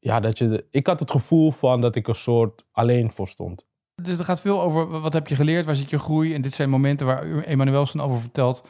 ja, 0.00 0.20
dat 0.20 0.38
je. 0.38 0.48
de- 0.48 0.64
ik 0.70 0.86
had 0.86 1.00
het 1.00 1.10
gevoel 1.10 1.50
van 1.52 1.80
dat 1.80 1.94
ik 1.96 2.08
een 2.08 2.14
soort 2.14 2.64
alleen 2.72 3.10
voor 3.10 3.28
stond. 3.28 3.64
Dus 4.02 4.18
er 4.18 4.24
gaat 4.24 4.40
veel 4.40 4.60
over 4.60 5.00
wat 5.00 5.12
heb 5.12 5.28
je 5.28 5.34
geleerd, 5.34 5.66
waar 5.66 5.76
zit 5.76 5.90
je 5.90 5.98
groei. 5.98 6.34
En 6.34 6.42
dit 6.42 6.52
zijn 6.52 6.70
momenten 6.70 7.06
waar 7.06 7.42
Emanuelson 7.42 8.00
over 8.00 8.20
vertelt. 8.20 8.64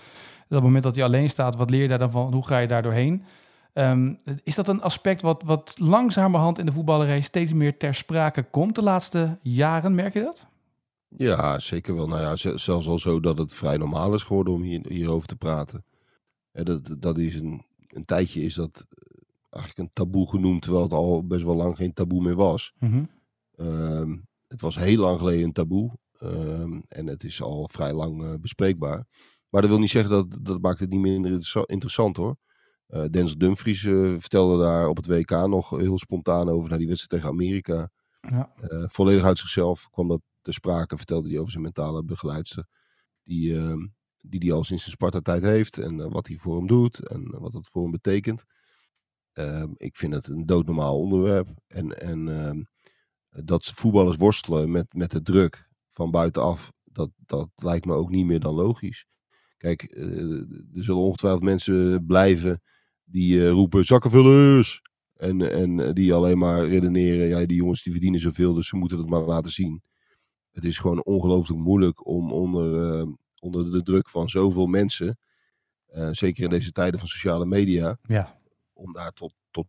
Dat 0.49 0.63
moment 0.63 0.83
dat 0.83 0.95
hij 0.95 1.05
alleen 1.05 1.31
staat, 1.31 1.57
wat 1.57 1.71
leer 1.71 1.83
je 1.83 1.89
daar 1.89 1.99
dan 1.99 2.11
van? 2.11 2.33
Hoe 2.33 2.47
ga 2.47 2.59
je 2.59 2.67
daar 2.67 2.83
doorheen? 2.83 3.25
Ehm, 3.73 4.15
is 4.43 4.55
dat 4.55 4.69
een 4.69 4.83
aspect 4.83 5.23
wat, 5.23 5.43
wat 5.43 5.75
langzamerhand 5.79 6.59
in 6.59 6.67
de 6.67 6.73
voetballerij 6.73 7.21
steeds 7.21 7.53
meer 7.53 7.77
ter 7.77 7.95
sprake 7.95 8.43
komt 8.43 8.75
de 8.75 8.83
laatste 8.83 9.39
jaren? 9.43 9.95
Merk 9.95 10.13
je 10.13 10.23
dat? 10.23 10.47
Ja, 11.09 11.59
zeker 11.59 11.95
wel. 11.95 12.09
Nou 12.09 12.21
ja, 12.21 12.57
zelfs 12.57 12.89
al 12.89 12.99
zo 12.99 13.21
dat 13.21 13.39
het 13.39 13.55
vrij 13.55 13.77
normaal 13.77 14.15
is 14.15 14.23
geworden 14.23 14.53
om 14.53 14.63
hier, 14.63 14.81
hierover 14.89 15.29
te 15.29 15.37
praten. 15.37 15.85
Dat, 16.53 16.97
dat 16.99 17.19
is 17.19 17.35
een, 17.35 17.63
een 17.89 18.05
tijdje 18.05 18.43
is 18.43 18.55
dat 18.55 18.87
eigenlijk 19.51 19.79
een 19.79 20.05
taboe 20.05 20.29
genoemd, 20.29 20.63
terwijl 20.63 20.83
het 20.85 20.93
al 20.93 21.27
best 21.27 21.45
wel 21.45 21.57
lang 21.57 21.77
geen 21.77 21.93
taboe 21.93 22.23
meer 22.23 22.35
was. 22.37 22.73
Ehm, 23.57 24.17
het 24.49 24.61
was 24.61 24.77
heel 24.77 25.01
lang 25.01 25.19
geleden 25.19 25.45
een 25.45 25.53
taboe. 25.53 25.99
ehm, 26.19 26.81
en 26.89 27.07
het 27.07 27.25
is 27.25 27.43
al 27.43 27.69
vrij 27.69 27.93
lang 27.93 28.23
eh, 28.23 28.35
bespreekbaar. 28.41 29.07
Maar 29.49 29.61
dat 29.61 29.71
wil 29.71 29.79
niet 29.79 29.91
zeggen 29.91 30.11
dat 30.11 30.39
dat 30.43 30.61
maakt 30.61 30.81
het 30.81 30.91
niet 30.91 31.01
minder 31.01 31.31
interessa- 31.31 31.65
interessant 31.67 32.17
hoor. 32.17 32.37
Eh 32.87 33.05
Denzel 33.11 33.39
Dumfries 33.39 33.85
eh, 33.85 34.15
vertelde 34.19 34.63
daar 34.63 34.89
op 34.89 34.97
het 34.97 35.07
WK 35.07 35.31
nog 35.31 35.71
heel 35.71 35.99
spontaan 35.99 36.49
over 36.49 36.69
naar 36.69 36.79
die 36.79 36.87
wedstrijd 36.89 37.23
tegen 37.23 37.37
Amerika. 37.37 37.91
Ja. 38.21 38.53
Volledig 38.87 39.25
uit 39.25 39.39
zichzelf 39.39 39.89
kwam 39.91 40.09
dat 40.09 40.21
ter 40.43 40.53
sprake. 40.55 40.97
Vertelde 40.97 41.29
hij 41.29 41.39
over 41.39 41.51
zijn 41.51 41.63
mentale 41.63 42.05
begeleidster. 42.05 42.67
Die 43.25 43.57
ehm, 43.57 43.87
die 44.23 44.41
hij 44.41 44.53
al 44.53 44.65
sinds 44.65 44.83
zijn 44.83 44.95
Sparta-tijd 44.95 45.43
heeft. 45.43 45.79
En 45.79 46.11
wat 46.11 46.27
hij 46.27 46.37
voor 46.37 46.57
hem 46.57 46.67
doet. 46.67 46.99
En 47.09 47.39
wat 47.41 47.53
dat 47.53 47.69
voor 47.69 47.83
hem 47.83 47.91
betekent. 47.91 48.45
Ehm, 49.41 49.69
ik 49.77 49.97
vind 49.97 50.15
het 50.15 50.29
een 50.29 50.47
doodnormaal 50.47 50.99
onderwerp. 50.99 51.49
En, 51.67 52.01
en 52.01 52.29
ehm, 52.29 52.63
dat 53.45 53.65
voetballers 53.65 54.17
worstelen 54.17 54.71
met, 54.71 54.95
met 54.95 55.11
de 55.11 55.23
druk 55.23 55.69
van 55.89 56.11
buitenaf. 56.11 56.73
Dat, 56.85 57.11
dat 57.17 57.49
lijkt 57.57 57.85
me 57.85 57.95
ook 57.95 58.11
niet 58.11 58.27
meer 58.27 58.41
dan 58.41 58.55
logisch. 58.55 59.07
Kijk, 59.57 59.83
eh, 59.83 60.31
er 60.75 60.85
zullen 60.85 61.03
ongetwijfeld 61.03 61.43
mensen 61.43 62.07
blijven 62.07 62.63
die 63.05 63.41
eh, 63.41 63.51
roepen 63.51 63.85
zakkenvullers. 63.85 64.83
En, 65.15 65.53
en 65.53 65.81
eh, 65.81 65.93
die 65.93 66.15
alleen 66.15 66.39
maar 66.39 66.69
redeneren, 66.69 67.29
ja, 67.29 67.47
die 67.47 67.57
jongens 67.57 67.83
die 67.83 67.93
verdienen 67.93 68.21
zoveel, 68.21 68.55
dus 68.55 68.69
ze 68.69 68.77
moeten 68.77 68.99
het 68.99 69.09
maar 69.09 69.23
laten 69.23 69.53
zien. 69.53 69.83
Het 70.51 70.65
is 70.65 70.79
gewoon 70.79 71.05
ongelooflijk 71.05 71.61
moeilijk 71.61 72.07
om 72.07 72.33
onder, 72.33 72.91
eh, 72.91 73.07
onder 73.41 73.71
de 73.71 73.83
druk 73.83 74.09
van 74.09 74.29
zoveel 74.29 74.67
mensen 74.67 75.19
zeker 76.11 76.45
in 76.45 76.51
deze 76.51 76.73
tijden 76.73 77.01
van 77.01 77.09
sociale 77.09 77.47
media. 77.47 77.99
Ja. 78.03 78.40
Om 78.81 78.93
daar 78.93 79.13
tot, 79.13 79.35
tot 79.51 79.67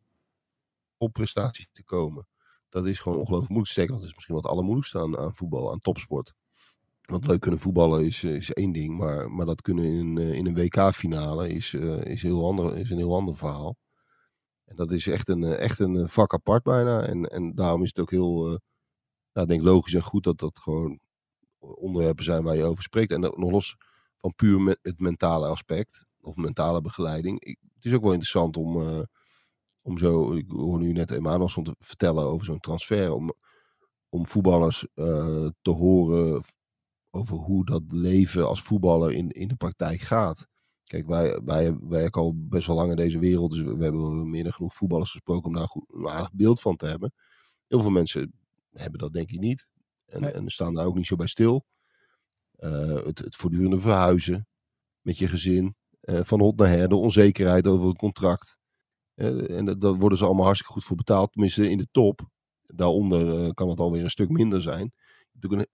topprestaties 0.97 1.67
te 1.71 1.84
komen. 1.84 2.28
Dat 2.69 2.86
is 2.86 3.00
gewoon 3.00 3.17
ongelooflijk 3.17 3.50
moeilijk. 3.50 3.71
Sterker, 3.71 3.95
dat 3.95 4.04
is 4.04 4.13
misschien 4.13 4.36
wat 4.36 4.45
allermoeilijkste 4.45 5.00
aan, 5.00 5.17
aan 5.17 5.36
voetbal, 5.36 5.71
aan 5.71 5.82
topsport. 5.82 6.34
Want 7.02 7.28
leuk 7.28 7.41
kunnen 7.41 7.60
voetballen 7.60 8.06
is, 8.06 8.24
eh, 8.24 8.36
is 8.36 8.52
één 8.52 8.71
ding. 8.71 8.97
Maar, 8.97 9.32
maar 9.32 9.45
dat 9.45 9.62
kunnen 9.62 9.86
in, 9.86 10.17
eh, 10.17 10.34
in 10.34 10.45
een 10.45 10.56
WK-finale 10.56 11.50
is, 11.50 11.74
eh, 11.74 12.04
is, 12.04 12.21
heel 12.21 12.74
is 12.74 12.89
een 12.89 12.97
heel 12.97 13.15
ander 13.15 13.36
verhaal. 13.36 13.78
En 14.65 14.76
dat 14.76 14.91
is 14.91 15.08
echt 15.08 15.28
een, 15.28 15.43
echt 15.43 15.80
een 15.80 16.10
vak 16.10 16.34
apart 16.34 16.63
bijna. 16.63 17.02
En, 17.02 17.26
en 17.26 17.56
daarom 17.56 17.82
is 17.82 17.88
het 17.88 18.00
ook 18.00 18.12
heel, 18.12 18.43
nou, 18.43 18.60
ik 19.34 19.47
denk 19.47 19.62
logisch 19.62 19.93
en 19.93 20.02
goed 20.02 20.24
dat 20.24 20.39
dat 20.39 20.60
gewoon 20.60 21.00
onderwerpen 21.60 22.24
zijn 22.24 22.43
waar 22.43 22.56
je 22.56 22.63
over 22.63 22.84
spreekt. 22.84 23.12
En 23.12 23.19
nog 23.19 23.52
los 23.52 23.76
van 24.17 24.36
puur 24.36 24.62
met 24.62 24.80
het 24.82 25.00
mentale 25.00 25.47
aspect 25.47 26.06
of 26.21 26.36
mentale 26.36 26.82
begeleiding. 26.82 27.39
Ik, 27.43 27.60
het 27.82 27.91
is 27.91 27.98
ook 27.98 28.04
wel 28.04 28.12
interessant 28.12 28.58
om, 28.58 28.82
eh, 28.82 29.02
om 29.82 29.98
zo, 29.98 30.34
ik 30.34 30.52
hoor 30.52 30.80
nu 30.80 30.91
net 30.91 31.12
Emanuel 31.12 31.48
te 31.48 31.76
vertellen 31.80 32.24
over 32.24 32.46
zo'n 32.46 32.60
transfer. 32.60 33.13
Om, 33.13 33.34
om 34.10 34.28
voetballers 34.28 34.88
eh, 34.94 35.48
te 35.62 35.72
horen 35.72 36.44
over 37.10 37.38
hoe 37.38 37.65
dat 37.65 37.82
leven 37.88 38.48
als 38.48 38.62
voetballer 38.62 39.12
in, 39.12 39.30
in 39.30 39.48
de 39.48 39.56
praktijk 39.56 40.00
gaat. 40.02 40.48
Kijk, 40.84 41.08
wij, 41.08 41.41
wij 41.44 41.78
werken 41.80 42.22
al 42.22 42.34
best 42.36 42.67
wel 42.67 42.76
lang 42.76 42.89
in 42.89 42.96
deze 42.96 43.20
wereld. 43.20 43.52
Dus 43.52 43.62
we, 43.62 43.84
hebben 43.84 44.30
meer 44.30 44.44
dan 44.44 44.54
genoeg 44.54 44.74
voetballers 44.74 45.12
gesproken 45.12 45.48
om 45.48 45.56
daar 45.56 45.67
goed, 45.67 45.86
een 45.88 46.08
aardig 46.08 46.34
beeld 46.34 46.62
van 46.62 46.76
te 46.76 46.86
hebben. 46.86 47.13
Heel 47.67 47.82
veel 47.82 47.91
mensen 47.91 48.34
hebben 48.72 49.00
dat 49.00 49.13
denk 49.13 49.32
ik 49.32 49.39
niet. 49.39 49.67
En, 50.06 50.22
Nee. 50.22 50.32
en 50.32 50.50
staan 50.50 50.74
daar 50.74 50.86
ook 50.86 50.96
niet 50.96 51.06
zo 51.06 51.15
bij 51.15 51.28
stil. 51.28 51.65
Eh, 52.56 53.04
het, 53.04 53.17
het 53.17 53.36
voortdurende 53.36 53.78
verhuizen 53.78 54.48
met 55.02 55.17
je 55.17 55.28
gezin. 55.28 55.76
Eh, 56.02 56.20
van 56.24 56.40
hot 56.40 56.58
naar 56.58 56.68
her. 56.68 56.90
De 56.90 56.96
onzekerheid 56.96 57.68
over 57.68 57.88
een 57.88 57.96
contract. 57.96 58.60
Eh, 59.22 59.58
en 59.58 59.66
dat, 59.66 59.82
daar 59.82 59.94
worden 59.94 60.18
ze 60.18 60.26
allemaal 60.26 60.46
hartstikke 60.46 60.74
goed 60.74 60.84
voor 60.84 60.96
betaald. 60.98 61.32
Tenminste 61.32 61.70
in 61.70 61.78
de 61.78 61.88
top. 61.92 62.30
Daaronder 62.62 63.44
eh, 63.44 63.50
kan 63.50 63.70
het 63.70 63.80
alweer 63.80 64.04
een 64.04 64.10
stuk 64.10 64.30
minder 64.30 64.62
zijn. 64.62 64.94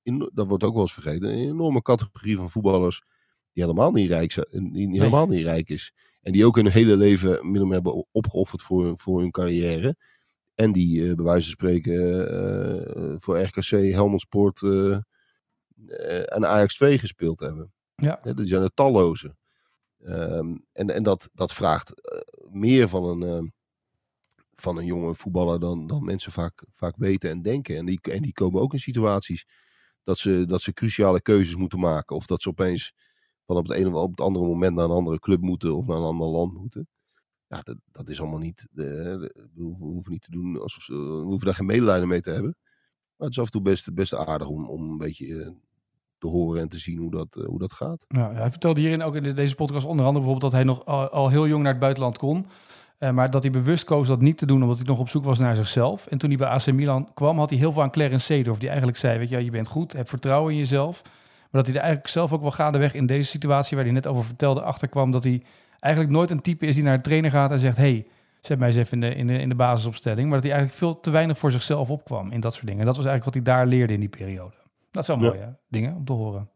Een, 0.04 0.30
dat 0.34 0.48
wordt 0.48 0.63
ook 0.63 0.74
wel 0.74 0.82
eens 0.82 0.94
vergeten. 0.94 1.30
Een 1.30 1.50
enorme 1.50 1.82
categorie 1.82 2.38
van 2.38 2.50
voetballers 2.50 3.04
die 3.54 3.63
helemaal 3.63 3.92
niet 3.92 4.10
rijk, 4.10 4.32
zijn, 4.32 4.72
die 4.72 4.90
helemaal 4.90 5.28
niet 5.28 5.44
rijk 5.44 5.70
is. 5.70 5.94
En 6.22 6.32
die 6.32 6.46
ook 6.46 6.56
hun 6.56 6.68
hele 6.68 6.98
leven 6.98 7.52
min 7.52 7.70
hebben 7.70 8.06
opgeofferd 8.12 8.62
voor, 8.62 8.98
voor 8.98 9.20
hun 9.20 9.32
carrière. 9.32 9.96
En 10.56 10.72
die 10.72 11.10
eh, 11.10 11.16
bij 11.16 11.26
wijze 11.26 11.46
van 11.46 11.52
spreken 11.52 13.22
voor 13.22 13.40
RKC, 13.40 13.70
Helmond 13.70 14.22
Sport 14.22 14.62
en 16.26 16.48
Ajax 16.48 16.76
2 16.76 16.98
gespeeld 16.98 17.40
hebben. 17.40 17.72
Ja. 17.96 18.20
Dat 18.24 18.48
zijn 18.48 18.62
er 18.62 18.74
talloze. 18.74 19.36
Ehm, 20.08 20.56
en 20.72 20.89
en 20.89 21.04
dat, 21.04 21.30
dat 21.34 21.54
vraagt 21.54 22.02
eh, 22.02 22.20
meer 22.52 22.88
van 22.88 23.04
een, 23.04 23.24
eh, 23.24 23.50
van 24.54 24.78
een 24.78 24.86
jonge 24.86 25.15
voetballer 25.15 25.60
dan, 25.60 25.88
dan 25.88 26.04
mensen 26.06 26.32
vaak, 26.32 26.63
vaak 26.72 26.96
weten 26.98 27.30
en 27.30 27.41
denken. 27.41 27.76
En 27.78 27.86
die, 27.86 28.00
en 28.02 28.22
die 28.22 28.34
komen 28.34 28.62
ook 28.62 28.74
in 28.74 28.80
situaties 28.80 29.46
dat 30.04 30.17
ze, 30.17 30.46
dat 30.46 30.62
ze 30.62 30.74
cruciale 30.74 31.22
keuzes 31.22 31.56
moeten 31.56 31.80
maken. 31.80 32.15
Of 32.15 32.26
dat 32.26 32.41
ze 32.41 32.50
opeens 32.50 32.93
van 33.46 33.58
op 33.58 33.67
het 33.67 33.78
ene 33.78 33.98
op 33.98 34.10
het 34.12 34.22
andere 34.22 34.46
moment 34.46 34.76
naar 34.76 34.86
een 34.86 34.91
andere 34.91 35.20
club 35.20 35.41
moeten 35.41 35.76
of 35.76 35.88
naar 35.88 35.98
een 35.98 36.04
ander 36.04 36.28
land 36.28 36.54
moeten. 36.54 36.88
Ja, 37.48 37.62
dat, 37.62 37.78
dat 37.91 38.10
is 38.10 38.20
allemaal 38.20 38.39
niet. 38.39 38.67
eh, 38.76 38.86
we, 38.86 39.52
hoeven, 39.56 39.86
we 39.86 39.91
hoeven 39.91 40.12
niet 40.12 40.22
te 40.22 40.32
doen 40.32 40.62
alsof 40.62 40.84
ze, 40.84 40.93
we 40.93 41.24
hoeven 41.24 41.46
daar 41.46 41.56
geen 41.56 41.65
medelijden 41.65 42.08
mee 42.08 42.22
te 42.22 42.30
hebben. 42.32 42.56
Maar 43.17 43.28
het 43.28 43.32
is 43.32 43.39
af 43.39 43.46
en 43.46 43.52
toe 43.52 43.62
best, 43.62 43.93
best 43.93 44.13
aardig 44.13 44.48
om, 44.50 44.70
om 44.70 44.89
een 44.91 44.98
beetje 44.98 45.43
eh, 45.43 45.52
te 46.19 46.27
horen 46.27 46.62
en 46.62 46.69
te 46.69 46.77
zien 46.77 46.97
hoe 46.97 47.12
dat, 47.12 47.36
eh, 47.38 47.45
hoe 47.45 47.60
dat 47.60 47.73
gaat. 47.73 48.06
Hij 48.08 48.49
vertelde 48.51 48.80
hierin 48.80 49.03
ook 49.03 49.15
in 49.15 49.23
de- 49.23 49.34
deze 49.34 49.56
podcast 49.56 49.86
onder 49.86 50.06
andere 50.06 50.25
bijvoorbeeld 50.25 50.51
dat 50.51 50.62
hij 50.62 50.63
nog 50.63 50.86
al, 51.12 51.30
heel 51.30 51.47
jong 51.47 51.62
naar 51.63 51.71
het 51.71 51.82
buitenland 51.82 52.17
kon. 52.17 52.45
Eh, 52.97 53.10
maar 53.12 53.30
dat 53.32 53.43
hij 53.43 53.51
bewust 53.51 53.84
koos 53.84 54.08
dat 54.08 54.21
niet 54.21 54.38
te 54.38 54.45
doen 54.45 54.62
omdat 54.62 54.77
hij 54.77 54.86
nog 54.86 54.99
op 54.99 55.10
zoek 55.10 55.23
was 55.23 55.39
naar 55.39 55.56
zichzelf. 55.56 56.08
En 56.08 56.17
toen 56.17 56.30
hij 56.30 56.38
bij 56.38 56.47
AC 56.47 56.71
Milan 56.71 57.10
kwam, 57.13 57.38
had 57.39 57.49
hij 57.49 57.60
heel 57.60 57.71
veel 57.71 57.82
aan 57.82 57.91
Clarence 57.91 58.25
Seedorf. 58.25 58.58
Die 58.58 58.67
eigenlijk 58.67 58.97
zei, 58.97 59.17
weet 59.19 59.30
je, 59.30 59.43
je 59.43 59.51
bent 59.51 59.67
goed, 59.67 59.93
heb 59.93 60.10
vertrouwen 60.10 60.51
in 60.53 60.58
jezelf. 60.58 61.01
Maar 61.03 61.62
dat 61.62 61.65
hij 61.65 61.75
er 61.75 61.82
eigenlijk 61.82 62.12
zelf 62.12 62.34
ook 62.34 62.41
wel 62.41 62.51
gaandeweg 62.51 62.93
in 62.93 63.06
deze 63.06 63.30
situatie 63.30 63.75
waar 63.75 63.86
hij 63.86 63.93
net 63.93 64.08
over 64.08 64.23
vertelde 64.23 64.62
achterkwam. 64.62 65.12
Dat 65.12 65.23
hij 65.23 65.41
eigenlijk 65.80 66.13
nooit 66.13 66.32
een 66.32 66.41
type 66.41 66.65
is 66.65 66.75
die 66.75 66.84
naar 66.84 66.95
de 66.97 67.03
trainer 67.03 67.32
gaat 67.32 67.51
en 67.51 67.60
zegt, 67.60 67.77
hey, 67.77 68.06
zet 68.41 68.60
mij 68.60 68.67
eens 68.67 68.77
even 68.77 68.93
in 69.03 69.10
de, 69.10 69.15
in, 69.15 69.27
de, 69.27 69.34
in 69.39 69.49
de 69.49 69.56
basisopstelling. 69.56 70.25
Maar 70.30 70.36
dat 70.41 70.43
hij 70.43 70.51
eigenlijk 70.51 70.80
veel 70.82 70.99
te 70.99 71.10
weinig 71.12 71.38
voor 71.38 71.51
zichzelf 71.51 71.89
opkwam 71.89 72.32
in 72.32 72.39
dat 72.39 72.53
soort 72.53 72.65
dingen. 72.65 72.80
En 72.82 72.86
dat 72.86 72.95
was 72.97 73.06
eigenlijk 73.06 73.36
wat 73.36 73.45
hij 73.45 73.53
daar 73.56 73.67
leerde 73.67 73.93
in 73.93 73.99
die 73.99 74.10
periode. 74.10 74.56
Dat 74.98 75.06
zijn 75.06 75.20
Ja. 75.20 75.28
mooie 75.28 75.56
dingen 75.70 75.96
om 75.96 76.06
te 76.06 76.14
horen. 76.14 76.50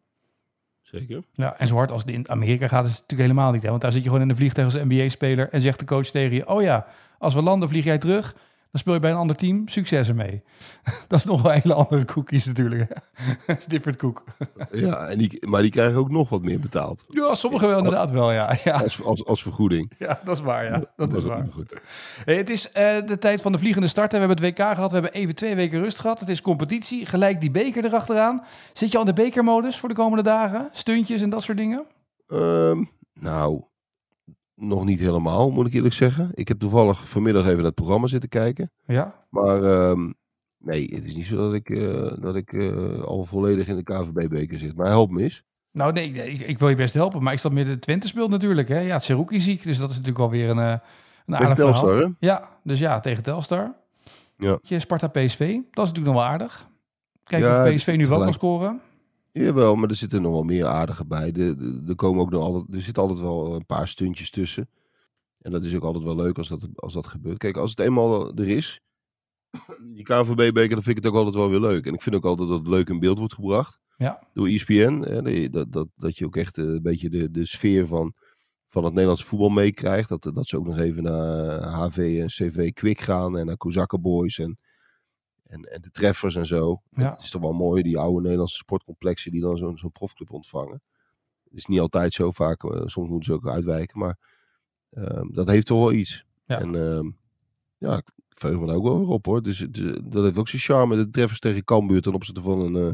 Zeker. 0.81 1.23
Ja, 1.33 1.57
en 1.57 1.67
zo 1.67 1.75
hard 1.75 1.91
als 1.91 2.01
het 2.01 2.11
in 2.11 2.29
Amerika 2.29 2.67
gaat, 2.67 2.85
is 2.85 2.91
het 2.91 3.01
natuurlijk 3.01 3.29
helemaal 3.29 3.51
niet. 3.51 3.63
Hè? 3.63 3.69
Want 3.69 3.81
daar 3.81 3.91
zit 3.91 4.01
je 4.03 4.07
gewoon 4.07 4.23
in 4.23 4.29
een 4.29 4.35
vliegtuig 4.35 4.73
als 4.73 4.83
NBA-speler 4.83 5.49
en 5.49 5.61
zegt 5.61 5.79
de 5.79 5.85
coach 5.85 6.07
tegen 6.07 6.35
je: 6.35 6.47
Oh 6.47 6.61
ja, 6.61 6.85
als 7.17 7.33
we 7.33 7.41
landen, 7.41 7.69
vlieg 7.69 7.83
jij 7.83 7.97
terug. 7.97 8.35
Dan 8.71 8.79
speel 8.81 8.93
je 8.93 8.99
bij 8.99 9.11
een 9.11 9.17
ander 9.17 9.35
team. 9.35 9.67
Succes 9.67 10.07
ermee. 10.07 10.43
dat 11.07 11.19
is 11.19 11.25
nog 11.25 11.41
wel 11.41 11.51
hele 11.51 11.73
andere 11.73 12.05
koekjes 12.05 12.45
natuurlijk. 12.45 12.89
Dat 13.47 13.57
is 13.57 13.65
different 13.65 13.97
koek. 13.97 14.23
Ja, 14.71 15.07
en 15.07 15.17
die, 15.17 15.47
maar 15.47 15.61
die 15.61 15.71
krijgen 15.71 15.99
ook 15.99 16.09
nog 16.11 16.29
wat 16.29 16.41
meer 16.41 16.59
betaald. 16.59 17.05
Ja, 17.09 17.35
sommigen 17.35 17.67
wel 17.67 17.77
inderdaad 17.77 18.11
wel, 18.11 18.31
ja. 18.31 18.55
Ja, 18.63 18.73
Als, 18.79 19.03
als, 19.03 19.25
als 19.25 19.41
vergoeding. 19.41 19.91
ja 19.97 20.19
dat 20.25 20.35
is 20.35 20.41
waar, 20.41 20.65
ja. 20.65 20.83
Dat 20.95 21.13
is 21.13 21.23
waar. 21.23 21.47
goed. 21.51 21.81
Hey, 22.25 22.35
het 22.35 22.49
is 22.49 22.71
eh, 22.71 23.05
de 23.05 23.17
tijd 23.17 23.41
van 23.41 23.51
de 23.51 23.57
vliegende 23.59 23.87
starten. 23.87 24.19
We 24.19 24.25
hebben 24.25 24.45
het 24.45 24.57
WK 24.57 24.65
gehad. 24.73 24.91
We 24.91 24.97
hebben 24.97 25.13
even 25.13 25.35
twee 25.35 25.55
weken 25.55 25.79
rust 25.79 25.99
gehad. 25.99 26.19
Het 26.19 26.29
is 26.29 26.41
competitie. 26.41 27.05
Gelijk 27.05 27.41
die 27.41 27.51
beker 27.51 27.85
erachteraan. 27.85 28.43
Zit 28.73 28.91
je 28.91 28.97
al 28.97 29.05
in 29.07 29.15
de 29.15 29.21
bekermodus 29.21 29.77
voor 29.77 29.89
de 29.89 29.95
komende 29.95 30.23
dagen? 30.23 30.69
Stuntjes 30.71 31.21
en 31.21 31.29
dat 31.29 31.43
soort 31.43 31.57
dingen? 31.57 31.85
Ehm, 32.27 32.83
nou, 33.13 33.61
nog 34.61 34.85
niet 34.85 34.99
helemaal, 34.99 35.51
moet 35.51 35.67
ik 35.67 35.73
eerlijk 35.73 35.93
zeggen. 35.93 36.29
Ik 36.33 36.47
heb 36.47 36.59
toevallig 36.59 37.09
vanmiddag 37.09 37.43
even 37.43 37.55
naar 37.55 37.65
het 37.65 37.75
programma 37.75 38.07
zitten 38.07 38.29
kijken. 38.29 38.71
Ja. 38.85 39.25
Maar 39.29 39.63
ehm, 39.63 40.11
nee, 40.57 40.95
het 40.95 41.03
is 41.03 41.15
niet 41.15 41.25
zo 41.25 41.35
dat 41.35 41.53
ik, 41.53 41.69
eh, 41.69 42.11
dat 42.19 42.35
ik 42.35 42.53
eh, 42.53 43.01
al 43.01 43.25
volledig 43.25 43.67
in 43.67 43.75
de 43.75 43.83
KVB-beker 43.83 44.59
zit. 44.59 44.75
Maar 44.75 44.87
help 44.87 45.11
me 45.11 45.23
eens. 45.23 45.43
Nou, 45.71 45.93
nee, 45.93 46.11
ik, 46.11 46.41
ik 46.41 46.59
wil 46.59 46.69
je 46.69 46.75
best 46.75 46.93
helpen. 46.93 47.23
Maar 47.23 47.33
ik 47.33 47.39
zat 47.39 47.51
midden 47.51 47.79
Twente 47.79 48.07
speelt 48.07 48.29
natuurlijk. 48.29 48.67
Hè? 48.67 48.79
Ja, 48.79 48.93
het 48.93 49.03
Seruki 49.03 49.39
ziek. 49.39 49.63
Dus 49.63 49.77
dat 49.77 49.89
is 49.89 49.95
natuurlijk 49.95 50.23
alweer 50.23 50.49
een, 50.49 50.59
eh 50.59 50.75
een 51.25 51.35
aardig. 51.35 51.55
Telstar, 51.55 51.97
hè? 51.97 52.07
Ja, 52.19 52.49
dus 52.63 52.79
ja, 52.79 52.99
tegen 52.99 53.23
Telstar. 53.23 53.75
Ja. 54.37 54.59
Je 54.61 54.79
Sparta 54.79 55.07
PSV. 55.07 55.39
Dat 55.39 55.85
is 55.85 55.91
natuurlijk 55.91 56.05
nog 56.05 56.15
wel 56.15 56.23
aardig. 56.23 56.67
Kijken 57.23 57.49
Ja, 57.49 57.63
of 57.63 57.75
PSV 57.75 57.93
nu 57.97 58.07
wel 58.07 58.19
kan 58.19 58.33
scoren. 58.33 58.81
Jawel, 59.31 59.75
maar 59.75 59.89
er 59.89 59.95
zitten 59.95 60.21
nog 60.21 60.31
wel 60.31 60.43
meer 60.43 60.65
aardige 60.65 61.05
bij. 61.05 61.31
De, 61.31 61.55
de- 61.55 61.83
er, 61.87 61.95
komen 61.95 62.21
ook 62.21 62.29
nog 62.31 62.43
altijd, 62.43 62.75
er 62.75 62.81
zit 62.81 62.97
altijd 62.97 63.19
wel 63.19 63.55
een 63.55 63.65
paar 63.65 63.87
stuntjes 63.87 64.29
tussen. 64.29 64.69
En 65.37 65.51
dat 65.51 65.63
is 65.63 65.75
ook 65.75 65.83
altijd 65.83 66.03
wel 66.03 66.15
leuk 66.15 66.37
als 66.37 66.47
dat, 66.47 66.67
als 66.75 66.93
dat 66.93 67.07
gebeurt. 67.07 67.37
Kijk, 67.37 67.57
als 67.57 67.69
het 67.69 67.79
eenmaal 67.79 68.33
er 68.33 68.47
is, 68.47 68.81
die 69.95 70.03
KNVB-beker, 70.03 70.69
dan 70.69 70.83
vind 70.83 70.97
ik 70.97 71.03
het 71.03 71.11
ook 71.11 71.17
altijd 71.17 71.35
wel 71.35 71.49
weer 71.49 71.59
leuk. 71.59 71.85
En 71.85 71.93
ik 71.93 72.01
vind 72.01 72.15
ook 72.15 72.25
altijd 72.25 72.49
dat 72.49 72.59
het 72.59 72.67
leuk 72.67 72.89
in 72.89 72.99
beeld 72.99 73.17
wordt 73.17 73.33
gebracht. 73.33 73.79
Ja. 73.97 74.27
Door 74.33 74.47
ESPN. 74.47 75.03
Hè, 75.07 75.49
dat, 75.49 75.71
dat, 75.71 75.87
dat 75.95 76.17
je 76.17 76.25
ook 76.25 76.35
echt 76.35 76.57
eh, 76.57 76.65
een 76.65 76.81
beetje 76.81 77.09
de, 77.09 77.31
de 77.31 77.45
sfeer 77.45 77.87
van, 77.87 78.13
van 78.65 78.83
het 78.83 78.91
Nederlandse 78.93 79.25
voetbal 79.25 79.49
meekrijgt. 79.49 80.09
Dat, 80.09 80.23
dat 80.23 80.47
ze 80.47 80.57
ook 80.57 80.65
nog 80.65 80.77
even 80.77 81.03
naar 81.03 81.61
HV 81.63 82.17
en 82.21 82.27
CV 82.27 82.71
Kwik 82.71 82.99
gaan. 82.99 83.37
En 83.37 83.45
naar 83.45 83.57
Kozakken 83.57 84.01
Boys 84.01 84.39
en, 84.39 84.57
en, 85.51 85.61
en 85.71 85.81
de 85.81 85.91
treffers 85.91 86.35
en 86.35 86.45
zo. 86.45 86.81
Ja. 86.91 87.09
Het 87.11 87.21
is 87.21 87.29
toch 87.29 87.41
wel 87.41 87.53
mooi, 87.53 87.81
die 87.83 87.97
oude 87.97 88.21
Nederlandse 88.21 88.57
sportcomplexen 88.57 89.31
die 89.31 89.41
dan 89.41 89.57
zo'n 89.57 89.77
zo'n 89.77 89.91
profclub 89.91 90.31
ontvangen. 90.31 90.81
Het 91.43 91.53
is 91.59 91.65
niet 91.65 91.79
altijd 91.79 92.13
zo 92.13 92.31
vaak, 92.31 92.63
eh, 92.63 92.81
soms 92.85 93.09
moeten 93.09 93.33
ze 93.33 93.33
ook 93.33 93.47
uitwijken, 93.53 93.99
maar 93.99 94.17
ehm, 94.91 95.27
dat 95.31 95.47
heeft 95.47 95.65
toch 95.65 95.79
wel 95.79 95.91
iets. 95.91 96.25
Ja. 96.45 96.59
En 96.59 96.75
ehm, 96.75 97.09
ja, 97.77 97.97
ik 97.97 98.11
verheug 98.29 98.59
me 98.59 98.65
daar 98.67 98.75
ook 98.75 98.83
wel 98.83 98.99
weer 98.99 99.07
op 99.07 99.25
hoor. 99.25 99.41
Dus 99.41 99.61
eh, 99.61 99.93
dat 100.03 100.23
heeft 100.23 100.37
ook 100.37 100.47
zijn 100.47 100.61
charme, 100.61 100.95
de 100.95 101.09
treffers 101.09 101.39
tegen 101.39 101.63
Cambuur 101.63 102.01
ten 102.01 102.13
opzichte 102.13 102.41
van 102.41 102.59
een 102.59 102.75
eh, 102.89 102.93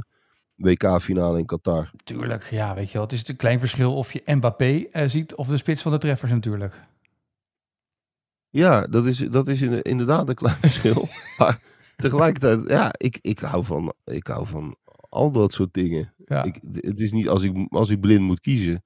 WK-finale 0.55 1.39
in 1.39 1.45
Qatar. 1.45 1.91
Tuurlijk, 2.03 2.43
ja, 2.49 2.75
weet 2.75 2.87
je 2.87 2.93
wel. 2.93 3.01
Het 3.01 3.11
is 3.11 3.27
een 3.27 3.35
klein 3.35 3.59
verschil 3.59 3.95
of 3.95 4.13
je 4.13 4.21
Mbappé 4.25 4.85
eh, 4.91 5.09
ziet 5.09 5.35
of 5.35 5.47
de 5.47 5.57
spits 5.57 5.81
van 5.81 5.91
de 5.91 5.97
treffers 5.97 6.31
natuurlijk. 6.31 6.75
Ja, 8.49 8.87
dat 8.87 9.05
is, 9.05 9.17
dat 9.17 9.47
is 9.47 9.61
in- 9.61 9.81
inderdaad 9.81 10.29
een 10.29 10.35
klein 10.35 10.57
verschil. 10.67 11.07
maar 11.37 11.59
tegelijkertijd, 12.01 12.69
ja, 12.69 12.91
ik, 12.97 13.17
ik, 13.21 13.39
hou 13.39 13.63
van, 13.65 13.93
ik 14.03 14.27
hou 14.27 14.47
van 14.47 14.75
al 15.09 15.31
dat 15.31 15.51
soort 15.53 15.73
dingen. 15.73 16.13
Ja, 16.25 16.43
Ik, 16.43 16.59
het 16.71 16.99
is 16.99 17.11
niet 17.11 17.29
als 17.29 17.43
ik, 17.43 17.67
als 17.69 17.89
ik 17.89 17.99
blind 18.01 18.21
moet 18.21 18.39
kiezen, 18.39 18.83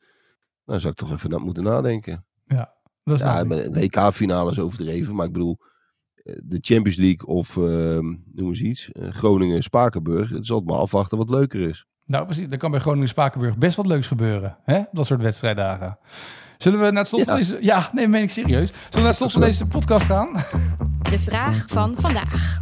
dan 0.66 0.80
zou 0.80 0.92
ik 0.92 1.00
toch 1.00 1.12
even 1.12 1.30
na, 1.30 1.38
moeten 1.38 1.64
nadenken. 1.64 2.26
dat 3.04 3.16
is 3.16 3.20
Ja, 3.20 3.40
ja, 3.40 3.42
een 3.42 3.74
WK-finale 3.74 4.52
is 4.52 4.60
overdreven, 4.60 5.16
maar 5.16 5.26
ik 5.26 5.32
bedoel, 5.34 5.58
eh, 6.16 6.36
de 6.44 6.58
Champions 6.62 6.98
League 6.98 7.26
of 7.28 7.58
ehm 7.58 8.06
noem 8.32 8.48
eens 8.50 8.62
iets, 8.62 8.92
eh, 8.92 9.10
Groningen-Spakenburg, 9.10 10.30
het 10.30 10.44
is 10.44 10.52
altijd 10.52 10.70
maar 10.70 10.80
afwachten 10.80 11.18
wat 11.18 11.30
leuker 11.30 11.70
is. 11.70 11.86
Nou, 12.06 12.26
precies. 12.26 12.48
Er 12.50 12.58
kan 12.58 12.72
bij 12.72 12.80
Groningen-Spakenburg 12.80 13.58
best 13.58 13.76
wat 13.76 13.86
leuks 13.86 14.08
gebeuren. 14.08 14.58
Hè? 14.64 14.82
Dat 14.92 15.06
soort 15.06 15.22
wedstrijddagen. 15.22 15.98
Zullen 16.58 16.80
we 16.80 16.86
naar 16.86 16.94
het 17.00 17.08
slot 17.08 17.24
van 17.24 17.34
Ja. 17.34 17.40
deze... 17.40 17.58
Ja, 17.62 17.90
nee, 17.94 18.08
meen 18.08 18.24
ik 18.24 18.30
serieus. 18.30 18.68
Zullen 18.70 18.90
we 18.92 18.98
naar 18.98 19.06
het 19.08 19.16
slot 19.16 19.32
van 19.32 19.42
deze 19.42 19.66
podcast 19.66 20.06
gaan? 20.06 20.34
De 21.10 21.20
vraag 21.20 21.66
van 21.68 21.96
vandaag. 21.98 22.58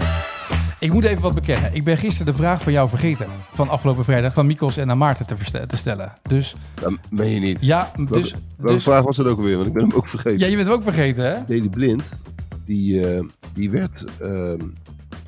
Ik 0.80 0.94
moet 0.94 1.04
even 1.04 1.22
wat 1.22 1.36
bekennen. 1.36 1.74
Ik 1.74 1.84
ben 1.84 1.98
gisteren 1.98 2.34
de 2.34 2.40
vraag 2.40 2.62
van 2.62 2.72
jou 2.72 2.90
vergeten. 2.90 3.28
Van 3.54 3.70
afgelopen 3.70 4.04
vrijdag 4.04 4.34
van 4.34 4.46
Mikos 4.46 4.78
en 4.78 4.90
aan 4.90 4.98
Maarten 4.98 5.26
te, 5.68 5.78
stellen. 5.78 6.14
Dus 6.22 6.56
Dat 6.74 6.94
meen 7.10 7.34
je 7.34 7.40
niet. 7.40 7.62
ja, 7.62 7.92
dus... 7.96 8.08
Welke, 8.10 8.32
welke 8.56 8.74
dus 8.74 8.84
vraag 8.84 9.04
was 9.04 9.18
dat 9.18 9.26
ook 9.26 9.38
alweer? 9.38 9.56
Want 9.56 9.68
ik 9.68 9.74
ben 9.74 9.88
hem 9.88 9.94
ook 9.94 10.08
vergeten. 10.08 10.40
ja, 10.40 10.46
je 10.46 10.56
bent 10.56 10.68
hem 10.68 10.76
ook 10.76 10.84
vergeten, 10.84 11.24
hè? 11.24 11.46
Daley 11.48 11.70
Blind, 11.70 12.18
die, 12.66 13.08
eh, 13.08 13.24
die 13.54 13.70
werd 13.70 14.06
ehm, 14.20 14.60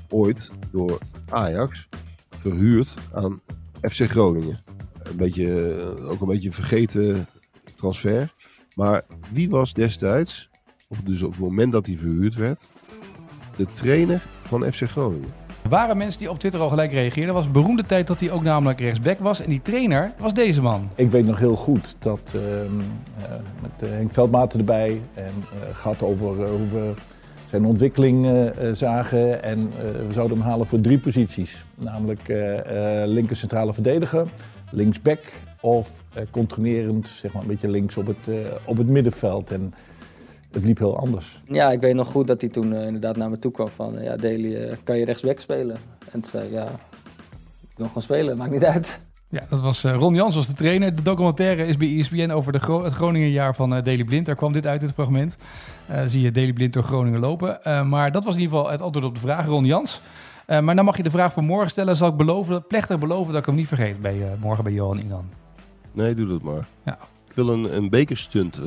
ooit 0.09 0.51
door 0.71 0.97
Ajax 1.29 1.87
verhuurd 2.29 2.93
aan 3.13 3.41
FC 3.81 4.01
Groningen. 4.01 4.59
Een 5.03 5.17
beetje, 5.17 5.73
eh, 5.97 6.09
ook 6.09 6.21
een 6.21 6.27
beetje 6.27 6.47
een 6.47 6.53
vergeten 6.53 7.27
transfer. 7.75 8.33
Maar 8.75 9.01
wie 9.31 9.49
was 9.49 9.73
destijds, 9.73 10.49
of 10.87 11.01
dus 11.01 11.21
op 11.21 11.31
het 11.31 11.39
moment 11.39 11.71
dat 11.71 11.85
hij 11.85 11.95
verhuurd 11.95 12.35
werd, 12.35 12.67
de 13.55 13.65
trainer 13.73 14.21
van 14.43 14.71
FC 14.71 14.81
Groningen? 14.81 15.40
Er 15.63 15.69
waren 15.69 15.97
mensen 15.97 16.19
die 16.19 16.29
op 16.29 16.39
Twitter 16.39 16.61
al 16.61 16.69
gelijk 16.69 16.91
reageerden. 16.91 17.27
Er 17.27 17.33
was 17.33 17.45
een 17.45 17.51
beroemde 17.51 17.85
tijd 17.85 18.07
dat 18.07 18.19
hij 18.19 18.31
ook 18.31 18.43
namelijk 18.43 18.79
rechtsback 18.79 19.19
was. 19.19 19.41
En 19.41 19.49
die 19.49 19.61
trainer 19.61 20.11
was 20.17 20.33
deze 20.33 20.61
man. 20.61 20.89
Ik 20.95 21.11
weet 21.11 21.25
nog 21.25 21.39
heel 21.39 21.55
goed 21.55 21.95
dat 21.99 22.21
eh, 22.25 22.41
met 23.61 23.89
eh, 23.89 23.89
Henk 23.89 24.13
Veldmaten 24.13 24.59
erbij 24.59 25.01
en 25.13 25.23
eh 25.25 25.77
gaat 25.77 26.01
over 26.01 26.49
hoe 26.49 26.67
we 26.71 26.93
zijn 27.49 27.65
ontwikkeling 27.65 28.49
zagen. 28.73 29.43
En 29.43 29.71
we 30.07 30.13
zouden 30.13 30.37
hem 30.37 30.47
halen 30.47 30.65
voor 30.65 30.81
drie 30.81 30.99
posities. 30.99 31.65
Namelijk 31.75 32.21
linker 33.05 33.35
centrale 33.35 33.73
verdediger, 33.73 34.27
linksback 34.69 35.19
of 35.61 36.03
controlerend, 36.29 37.07
zeg 37.07 37.33
maar 37.33 37.41
een 37.41 37.47
beetje 37.47 37.69
links 37.69 37.97
op 37.97 38.07
het, 38.07 38.35
op 38.65 38.77
het 38.77 38.87
middenveld. 38.87 39.51
En 39.51 39.73
het 40.51 40.63
liep 40.63 40.77
heel 40.77 40.97
anders. 40.97 41.41
Ja, 41.45 41.71
ik 41.71 41.81
weet 41.81 41.95
nog 41.95 42.07
goed 42.07 42.27
dat 42.27 42.41
hij 42.41 42.49
toen 42.49 42.73
eh, 42.73 42.85
inderdaad 42.85 43.17
naar 43.17 43.29
me 43.29 43.39
toe 43.39 43.51
kwam 43.51 43.67
van, 43.67 43.97
eh, 43.97 44.03
ja, 44.03 44.15
Daly, 44.15 44.55
eh, 44.55 44.75
kan 44.83 44.97
je 44.97 45.05
rechtsback 45.05 45.39
spelen? 45.39 45.75
En 46.11 46.21
toen 46.21 46.31
zei 46.31 46.45
ik, 46.45 46.51
ja, 46.51 46.65
ik 47.69 47.77
wil 47.77 47.87
gewoon 47.87 48.03
spelen, 48.03 48.37
maakt 48.37 48.51
niet 48.51 48.63
uit. 48.63 48.99
Ja, 49.31 49.43
dat 49.49 49.61
was 49.61 49.83
eh, 49.83 49.95
Ron 49.95 50.15
Jans 50.15 50.35
was 50.35 50.47
de 50.47 50.53
trainer. 50.53 50.95
De 50.95 51.01
documentaire 51.01 51.65
is 51.65 51.77
bij 51.77 51.97
ESPN 51.97 52.31
over 52.31 52.51
de 52.51 52.59
Gro 52.59 52.83
het 52.83 52.93
Groningenjaar 52.93 53.55
van 53.55 53.75
eh 53.75 53.83
Daley 53.83 54.03
Blind. 54.03 54.25
Daar 54.25 54.35
kwam 54.35 54.53
dit 54.53 54.67
uit, 54.67 54.79
dit 54.81 54.91
fragment. 54.91 55.37
Eh, 55.87 56.01
zie 56.05 56.21
je 56.21 56.31
Daley 56.31 56.53
Blind 56.53 56.73
door 56.73 56.83
Groningen 56.83 57.19
lopen. 57.19 57.63
Eh, 57.63 57.83
maar 57.83 58.11
dat 58.11 58.23
was 58.23 58.33
in 58.33 58.39
ieder 58.41 58.57
geval 58.57 58.71
het 58.71 58.81
antwoord 58.81 59.05
op 59.05 59.13
de 59.13 59.19
vraag, 59.19 59.45
Ron 59.45 59.65
Jans. 59.65 60.01
Eh, 60.45 60.59
maar 60.59 60.75
dan 60.75 60.85
mag 60.85 60.97
je 60.97 61.03
de 61.03 61.09
vraag 61.09 61.33
voor 61.33 61.43
morgen 61.43 61.69
stellen. 61.69 61.95
Zal 61.95 62.07
ik 62.09 62.15
beloven, 62.15 62.67
plechtig 62.67 62.99
beloven 62.99 63.31
dat 63.31 63.41
ik 63.41 63.45
hem 63.45 63.55
niet 63.55 63.67
vergeet 63.67 64.01
bij, 64.01 64.21
eh, 64.21 64.27
morgen 64.41 64.63
bij 64.63 64.73
Johan 64.73 64.99
Inan. 64.99 65.25
Nee, 65.91 66.13
doe 66.13 66.27
dat 66.27 66.41
maar. 66.41 66.67
Ja. 66.85 66.97
Ik 67.27 67.33
wil 67.35 67.49
een, 67.49 67.75
een 67.75 67.89
bekerstunt 67.89 68.61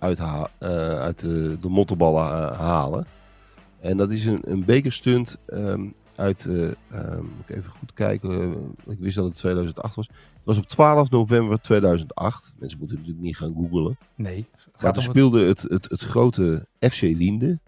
uitha- 0.00 0.50
eh, 0.58 1.00
uit 1.00 1.18
de, 1.18 1.56
de 1.56 1.68
mottenballen 1.68 2.22
eh, 2.22 2.58
halen. 2.58 3.06
En 3.80 3.96
dat 3.96 4.10
is 4.10 4.26
een, 4.26 4.40
een 4.42 4.64
bekerstunt 4.64 5.38
ehm, 5.46 5.88
uit, 6.14 6.46
eh, 6.46 6.70
ehm, 6.90 7.22
moet 7.22 7.48
ik 7.48 7.56
even 7.56 7.70
goed 7.70 7.92
kijken, 7.92 8.54
ik 8.86 8.98
wist 8.98 9.16
dat 9.16 9.24
het 9.24 9.36
2008 9.36 9.94
was. 9.94 10.06
Het 10.06 10.44
was 10.44 10.58
op 10.58 10.66
12 10.66 11.10
november 11.10 11.60
2008. 11.60 12.52
Mensen 12.58 12.78
moeten 12.78 12.96
natuurlijk 12.96 13.24
niet 13.24 13.36
gaan 13.36 13.54
googlen. 13.54 13.98
Nee. 14.14 14.46
Maar 14.52 14.64
Gaat 14.72 14.94
toen 14.94 15.02
speelde 15.02 15.46
het, 15.46 15.62
het, 15.62 15.90
het 15.90 16.00
grote 16.00 16.66
FC 16.78 17.00
Liende. 17.00 17.60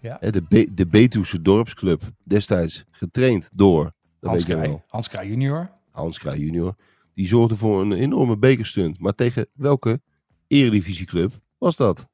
Ja. 0.00 0.18
De, 0.30 0.42
Be 0.48 0.74
de 0.74 0.86
Betuwse 0.86 1.42
dorpsclub. 1.42 2.02
Destijds 2.24 2.84
getraind 2.90 3.50
door, 3.54 3.84
dat 4.20 4.30
Hans 4.30 4.44
Kraaij. 4.44 4.82
Hans 4.86 5.08
junior. 5.10 5.70
Hans 5.90 6.18
Kraaij 6.18 6.38
junior. 6.38 6.74
Die 7.14 7.26
zorgde 7.26 7.56
voor 7.56 7.80
een 7.80 7.92
enorme 7.92 8.36
bekerstunt. 8.36 9.00
Maar 9.00 9.14
tegen 9.14 9.46
welke 9.52 10.00
eredivisieclub 10.46 11.32
was 11.58 11.76
dat? 11.76 12.06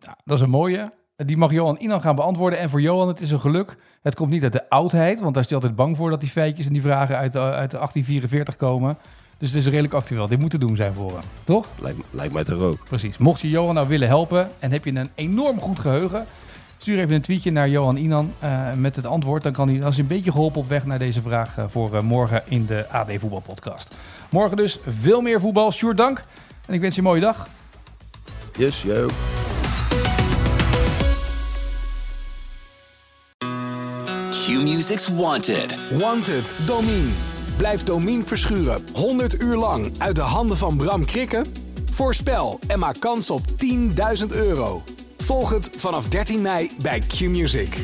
Ja, 0.00 0.16
dat 0.24 0.36
is 0.36 0.42
een 0.42 0.50
mooie. 0.50 0.92
Die 1.16 1.36
mag 1.36 1.50
Johan 1.52 1.76
Inan 1.80 2.00
gaan 2.00 2.14
beantwoorden. 2.16 2.58
En 2.58 2.70
voor 2.70 2.80
Johan, 2.80 3.08
het 3.08 3.20
is 3.20 3.30
een 3.30 3.40
geluk. 3.40 3.76
Het 4.02 4.14
komt 4.14 4.30
niet 4.30 4.42
uit 4.42 4.52
de 4.52 4.68
oudheid, 4.68 5.20
want 5.20 5.34
daar 5.34 5.42
is 5.42 5.48
hij 5.48 5.58
altijd 5.58 5.76
bang 5.76 5.96
voor 5.96 6.10
dat 6.10 6.20
die 6.20 6.28
feitjes 6.30 6.66
en 6.66 6.72
die 6.72 6.82
vragen 6.82 7.16
uit, 7.16 7.32
de- 7.32 7.38
uit 7.38 7.70
de 7.70 7.76
1844 7.76 8.56
komen. 8.56 8.96
Dus 9.38 9.48
het 9.48 9.58
is 9.58 9.66
redelijk 9.68 9.94
actueel. 9.94 10.26
Dit 10.26 10.38
moet 10.38 10.50
te 10.50 10.58
doen 10.58 10.76
zijn 10.76 10.94
voor 10.94 11.10
hem, 11.10 11.22
toch? 11.44 11.66
Lijkt, 11.80 11.98
lijkt 12.10 12.32
mij 12.32 12.44
toch 12.44 12.60
ook. 12.62 12.84
Precies. 12.84 13.18
Mocht 13.18 13.40
je 13.40 13.48
Johan 13.48 13.74
nou 13.74 13.88
willen 13.88 14.08
helpen 14.08 14.50
en 14.58 14.72
heb 14.72 14.84
je 14.84 14.94
een 14.96 15.10
enorm 15.14 15.60
goed 15.60 15.78
geheugen, 15.78 16.24
stuur 16.78 16.98
even 16.98 17.14
een 17.14 17.20
tweetje 17.20 17.50
naar 17.52 17.68
Johan 17.68 17.96
Inan 17.96 18.32
eh, 18.38 18.72
met 18.72 18.96
het 18.96 19.06
antwoord. 19.06 19.42
Dan 19.42 19.52
kan 19.52 19.68
hij, 19.68 19.84
als 19.84 19.98
een 19.98 20.06
beetje 20.06 20.30
geholpen 20.32 20.60
op 20.60 20.68
weg 20.68 20.86
naar 20.86 20.98
deze 20.98 21.22
vraag 21.22 21.58
eh, 21.58 21.64
voor 21.68 21.94
eh, 21.96 22.02
morgen 22.02 22.42
in 22.48 22.66
de 22.66 22.88
AD 22.90 23.10
Voetbalpodcast. 23.18 23.94
Morgen 24.30 24.56
dus 24.56 24.78
veel 24.86 25.20
meer 25.20 25.40
voetbal. 25.40 25.72
Sjoerd, 25.72 25.96
dank. 25.96 26.22
En 26.66 26.74
ik 26.74 26.80
wens 26.80 26.94
je 26.94 27.00
een 27.00 27.06
mooie 27.06 27.20
dag. 27.20 27.46
Yes, 28.58 28.84
ook. 28.84 29.10
Q-Music's 34.30 35.08
Wanted. 35.08 35.78
Wanted, 35.98 36.54
Domine. 36.66 37.08
Blijf 37.56 37.82
Domine 37.82 38.24
verschuren 38.24 38.84
100 38.92 39.42
uur 39.42 39.56
lang 39.56 39.92
uit 39.98 40.16
de 40.16 40.22
handen 40.22 40.56
van 40.56 40.76
Bram 40.76 41.04
Krikken? 41.04 41.46
Voorspel 41.90 42.58
en 42.66 42.78
maak 42.78 43.00
kans 43.00 43.30
op 43.30 43.40
10.000 44.20 44.26
euro. 44.28 44.82
Volg 45.18 45.50
het 45.50 45.70
vanaf 45.76 46.08
13 46.08 46.42
mei 46.42 46.70
bij 46.82 46.98
Q-Music. 46.98 47.76